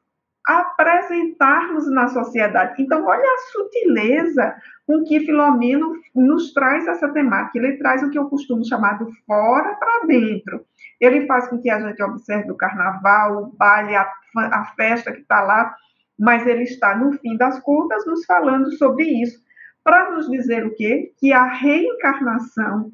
[0.47, 2.81] apresentarmos na sociedade.
[2.81, 4.55] Então, olha a sutileza
[4.87, 7.59] com que Filomeno nos traz essa temática.
[7.59, 10.65] Ele traz o que eu costumo chamar do fora para dentro.
[11.01, 15.21] Ele faz com que a gente observe o carnaval, o baile, a, a festa que
[15.21, 15.75] está lá,
[16.19, 19.45] mas ele está, no fim das contas, nos falando sobre isso,
[19.83, 21.13] para nos dizer o quê?
[21.19, 22.93] Que a reencarnação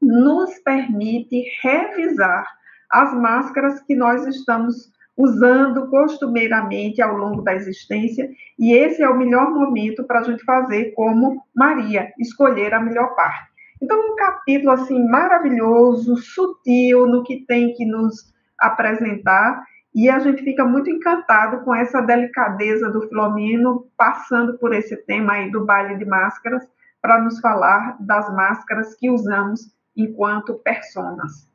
[0.00, 2.46] nos permite revisar
[2.90, 8.28] as máscaras que nós estamos usando costumeiramente ao longo da existência,
[8.58, 13.14] e esse é o melhor momento para a gente fazer como Maria, escolher a melhor
[13.14, 13.50] parte.
[13.80, 19.64] Então, um capítulo assim maravilhoso, sutil no que tem que nos apresentar,
[19.94, 25.34] e a gente fica muito encantado com essa delicadeza do Filomeno passando por esse tema
[25.34, 26.68] aí do baile de máscaras
[27.00, 31.48] para nos falar das máscaras que usamos enquanto personas.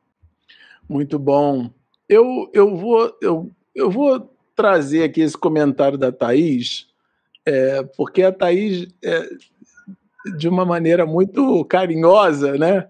[0.89, 1.69] Muito bom.
[2.11, 6.89] Eu, eu, vou, eu, eu vou trazer aqui esse comentário da Thaís,
[7.45, 9.29] é, porque a Thaís, é,
[10.37, 12.85] de uma maneira muito carinhosa, né,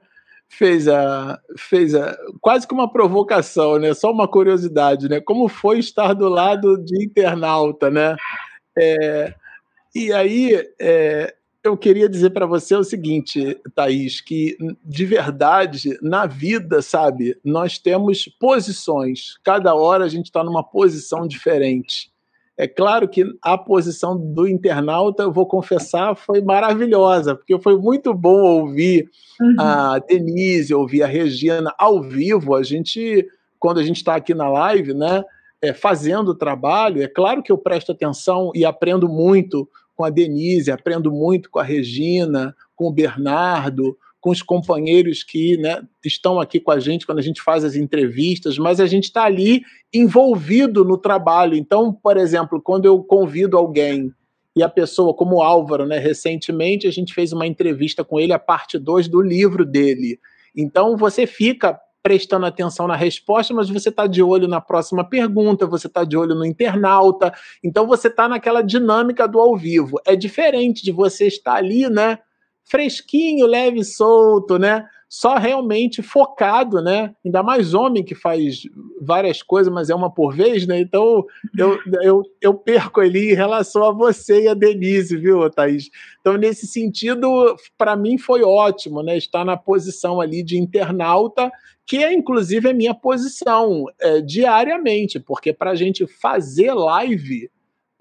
[0.50, 3.94] fez a fez a quase que uma provocação, né?
[3.94, 5.22] Só uma curiosidade, né?
[5.22, 8.16] Como foi estar do lado de internauta, né?
[8.76, 9.36] É,
[9.94, 16.26] e aí é, eu queria dizer para você o seguinte, Thaís, que de verdade, na
[16.26, 19.38] vida, sabe, nós temos posições.
[19.44, 22.12] Cada hora a gente está numa posição diferente.
[22.58, 28.14] É claro que a posição do internauta, eu vou confessar, foi maravilhosa, porque foi muito
[28.14, 29.10] bom ouvir
[29.40, 29.56] uhum.
[29.58, 32.56] a Denise, ouvir a Regina ao vivo.
[32.56, 33.26] A gente,
[33.58, 35.24] quando a gente está aqui na live, né,
[35.62, 39.68] é, fazendo o trabalho, é claro que eu presto atenção e aprendo muito
[40.02, 45.58] com a Denise, aprendo muito com a Regina, com o Bernardo, com os companheiros que
[45.58, 49.04] né, estão aqui com a gente quando a gente faz as entrevistas, mas a gente
[49.04, 49.62] está ali
[49.94, 51.54] envolvido no trabalho.
[51.54, 54.12] Então, por exemplo, quando eu convido alguém
[54.56, 58.34] e a pessoa, como o Álvaro, né, recentemente a gente fez uma entrevista com ele,
[58.34, 60.20] a parte 2 do livro dele.
[60.58, 65.68] Então, você fica prestando atenção na resposta, mas você está de olho na próxima pergunta,
[65.68, 67.34] você está de olho no internauta,
[67.64, 70.00] então você está naquela dinâmica do ao vivo.
[70.06, 72.20] É diferente de você estar ali, né?
[72.66, 74.86] Fresquinho, leve e solto, né?
[75.10, 77.14] Só realmente focado, né?
[77.26, 78.62] Ainda mais homem que faz
[79.02, 80.80] várias coisas, mas é uma por vez, né?
[80.80, 81.26] Então
[81.58, 85.90] eu, eu, eu perco ali em relação a você e a Denise, viu, Thaís?
[86.22, 89.18] Então, nesse sentido, para mim foi ótimo, né?
[89.18, 91.52] Estar na posição ali de internauta
[91.92, 97.50] que é inclusive a minha posição é, diariamente, porque para a gente fazer live,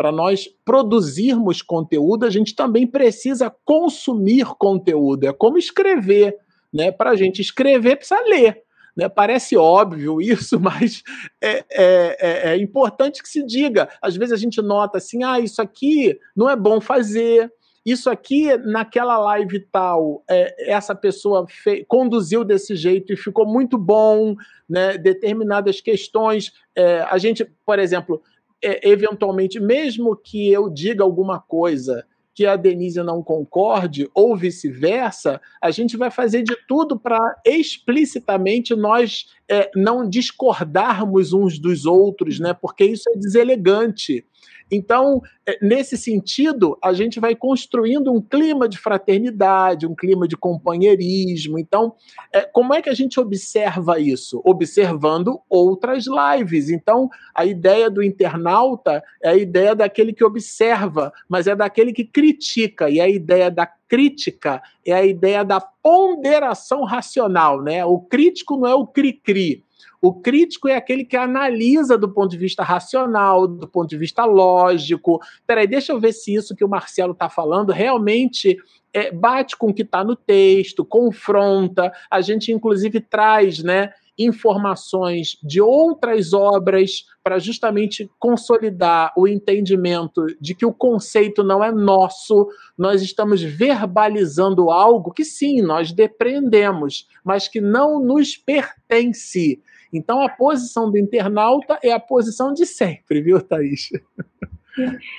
[0.01, 5.25] para nós produzirmos conteúdo, a gente também precisa consumir conteúdo.
[5.25, 6.39] É como escrever,
[6.73, 6.91] né?
[6.91, 8.63] Para a gente escrever, precisa ler.
[8.97, 9.11] Né?
[9.11, 11.03] Parece óbvio isso, mas
[11.39, 13.91] é, é, é, é importante que se diga.
[14.01, 17.53] Às vezes a gente nota assim, ah, isso aqui não é bom fazer,
[17.85, 21.47] isso aqui, naquela live tal, é, essa pessoa
[21.87, 24.35] conduziu desse jeito e ficou muito bom,
[24.67, 24.97] né?
[24.97, 26.53] Determinadas questões.
[26.75, 28.23] É, a gente, por exemplo,
[28.63, 32.05] é, eventualmente, mesmo que eu diga alguma coisa
[32.35, 38.75] que a Denise não concorde, ou vice-versa, a gente vai fazer de tudo para explicitamente
[38.75, 42.55] nós é, não discordarmos uns dos outros, né?
[42.55, 44.25] Porque isso é deselegante.
[44.71, 50.37] Então, é, nesse sentido, a gente vai construindo um clima de fraternidade, um clima de
[50.37, 51.59] companheirismo.
[51.59, 51.95] Então,
[52.33, 54.41] é, como é que a gente observa isso?
[54.45, 56.71] Observando outras lives.
[56.71, 62.05] Então, a ideia do internauta é a ideia daquele que observa, mas é daquele que
[62.05, 62.89] critica.
[62.89, 67.85] E a ideia da crítica é a ideia da ponderação racional, né?
[67.85, 69.65] O crítico não é o cri-cri.
[70.03, 74.25] O crítico é aquele que analisa do ponto de vista racional, do ponto de vista
[74.25, 75.21] lógico.
[75.47, 78.57] Peraí, deixa eu ver se isso que o Marcelo está falando realmente
[78.93, 81.93] é, bate com o que está no texto, confronta.
[82.11, 90.55] A gente, inclusive, traz né, informações de outras obras para justamente consolidar o entendimento de
[90.55, 97.49] que o conceito não é nosso, nós estamos verbalizando algo que sim, nós depreendemos, mas
[97.49, 99.61] que não nos pertence.
[99.93, 103.91] Então a posição do internauta é a posição de sempre, viu, Thaís?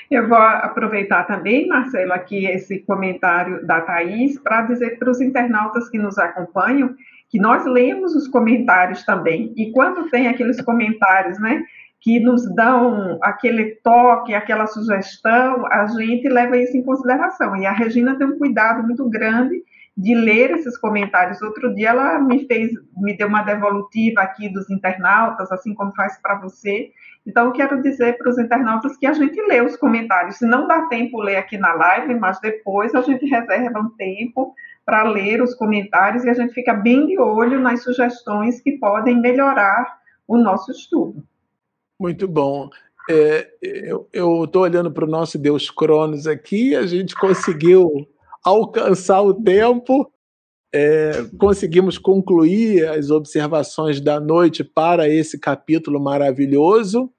[0.09, 5.89] Eu vou aproveitar também, Marcelo, aqui esse comentário da Thaís para dizer para os internautas
[5.89, 6.95] que nos acompanham
[7.29, 9.53] que nós lemos os comentários também.
[9.55, 11.63] E quando tem aqueles comentários, né,
[12.01, 17.55] que nos dão aquele toque, aquela sugestão, a gente leva isso em consideração.
[17.55, 19.63] E a Regina tem um cuidado muito grande
[19.97, 21.41] de ler esses comentários.
[21.41, 26.19] Outro dia ela me fez, me deu uma devolutiva aqui dos internautas, assim como faz
[26.21, 26.91] para você.
[27.25, 30.37] Então, eu quero dizer para os internautas que a gente lê os comentários.
[30.37, 34.55] Se não dá tempo ler aqui na live, mas depois a gente reserva um tempo
[34.85, 39.19] para ler os comentários e a gente fica bem de olho nas sugestões que podem
[39.19, 41.23] melhorar o nosso estudo.
[41.99, 42.69] Muito bom.
[43.09, 43.47] É,
[44.13, 48.07] eu estou olhando para o nosso Deus Cronos aqui, a gente conseguiu
[48.43, 50.11] alcançar o tempo,
[50.73, 57.11] é, conseguimos concluir as observações da noite para esse capítulo maravilhoso.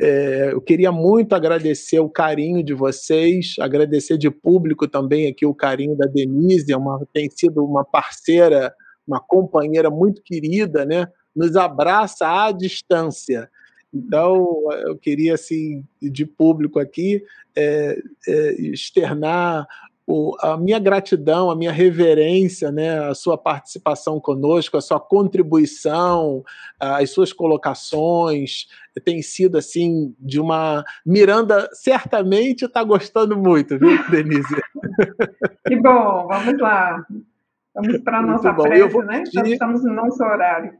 [0.00, 5.54] É, eu queria muito agradecer o carinho de vocês, agradecer de público também aqui o
[5.54, 8.74] carinho da Denise, é uma, tem sido uma parceira,
[9.06, 11.06] uma companheira muito querida, né?
[11.34, 13.48] Nos abraça à distância.
[13.92, 17.22] Então, eu queria, assim, de público aqui,
[17.56, 17.98] é,
[18.28, 19.66] é, externar
[20.06, 26.44] o, a minha gratidão, a minha reverência, né, a sua participação conosco, a sua contribuição,
[26.78, 28.66] as suas colocações,
[29.04, 34.56] tem sido assim de uma Miranda certamente está gostando muito, viu, Denise?
[35.66, 37.04] Que bom, vamos lá.
[37.74, 39.18] Vamos para a nossa prece, né?
[39.24, 39.32] Pedir...
[39.32, 40.72] Já estamos no nosso horário.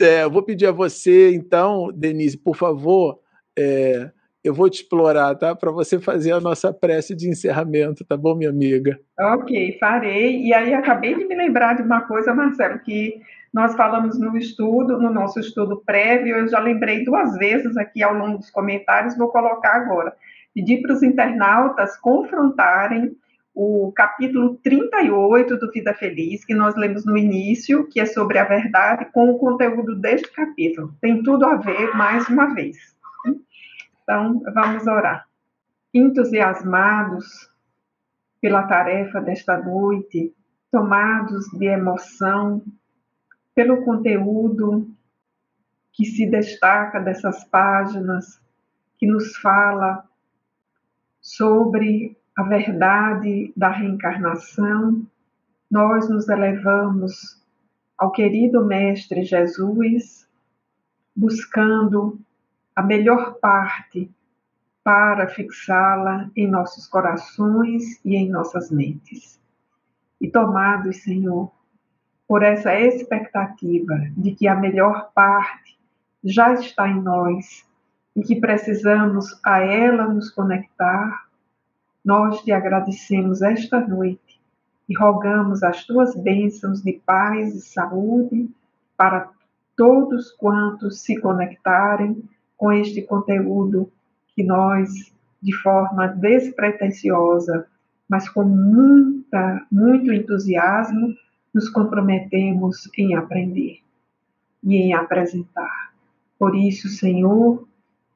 [0.00, 3.20] É, eu vou pedir a você, então, Denise, por favor,
[3.56, 4.10] é,
[4.44, 5.56] eu vou te explorar, tá?
[5.56, 9.00] Para você fazer a nossa prece de encerramento, tá bom, minha amiga?
[9.18, 10.42] Ok, farei.
[10.42, 13.22] E aí acabei de me lembrar de uma coisa, Marcelo, que
[13.52, 18.12] nós falamos no estudo, no nosso estudo prévio, eu já lembrei duas vezes aqui ao
[18.12, 20.14] longo dos comentários, vou colocar agora.
[20.54, 23.16] Pedir para os internautas confrontarem
[23.54, 28.44] o capítulo 38 do Vida Feliz, que nós lemos no início, que é sobre a
[28.44, 30.92] verdade, com o conteúdo deste capítulo.
[31.00, 32.93] Tem tudo a ver, mais uma vez.
[34.04, 35.26] Então, vamos orar.
[35.92, 37.50] Entusiasmados
[38.40, 40.34] pela tarefa desta noite,
[40.70, 42.62] tomados de emoção
[43.54, 44.86] pelo conteúdo
[45.92, 48.40] que se destaca dessas páginas,
[48.98, 50.04] que nos fala
[51.20, 55.06] sobre a verdade da reencarnação,
[55.70, 57.42] nós nos elevamos
[57.96, 60.28] ao querido Mestre Jesus,
[61.16, 62.18] buscando
[62.74, 64.10] a melhor parte
[64.82, 69.40] para fixá-la em nossos corações e em nossas mentes.
[70.20, 71.50] E tomados, Senhor,
[72.26, 75.78] por essa expectativa de que a melhor parte
[76.22, 77.66] já está em nós
[78.16, 81.28] e que precisamos a ela nos conectar,
[82.04, 84.40] nós te agradecemos esta noite
[84.88, 88.50] e rogamos as tuas bênçãos de paz e saúde
[88.96, 89.30] para
[89.76, 92.22] todos quantos se conectarem
[92.56, 93.90] com este conteúdo
[94.34, 95.12] que nós,
[95.42, 97.66] de forma despretensiosa,
[98.08, 101.14] mas com muita, muito entusiasmo,
[101.52, 103.78] nos comprometemos em aprender
[104.62, 105.92] e em apresentar.
[106.38, 107.66] Por isso, Senhor,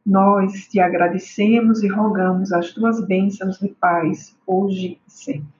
[0.05, 5.57] nós te agradecemos e rogamos as tuas bênçãos de paz, hoje e sempre.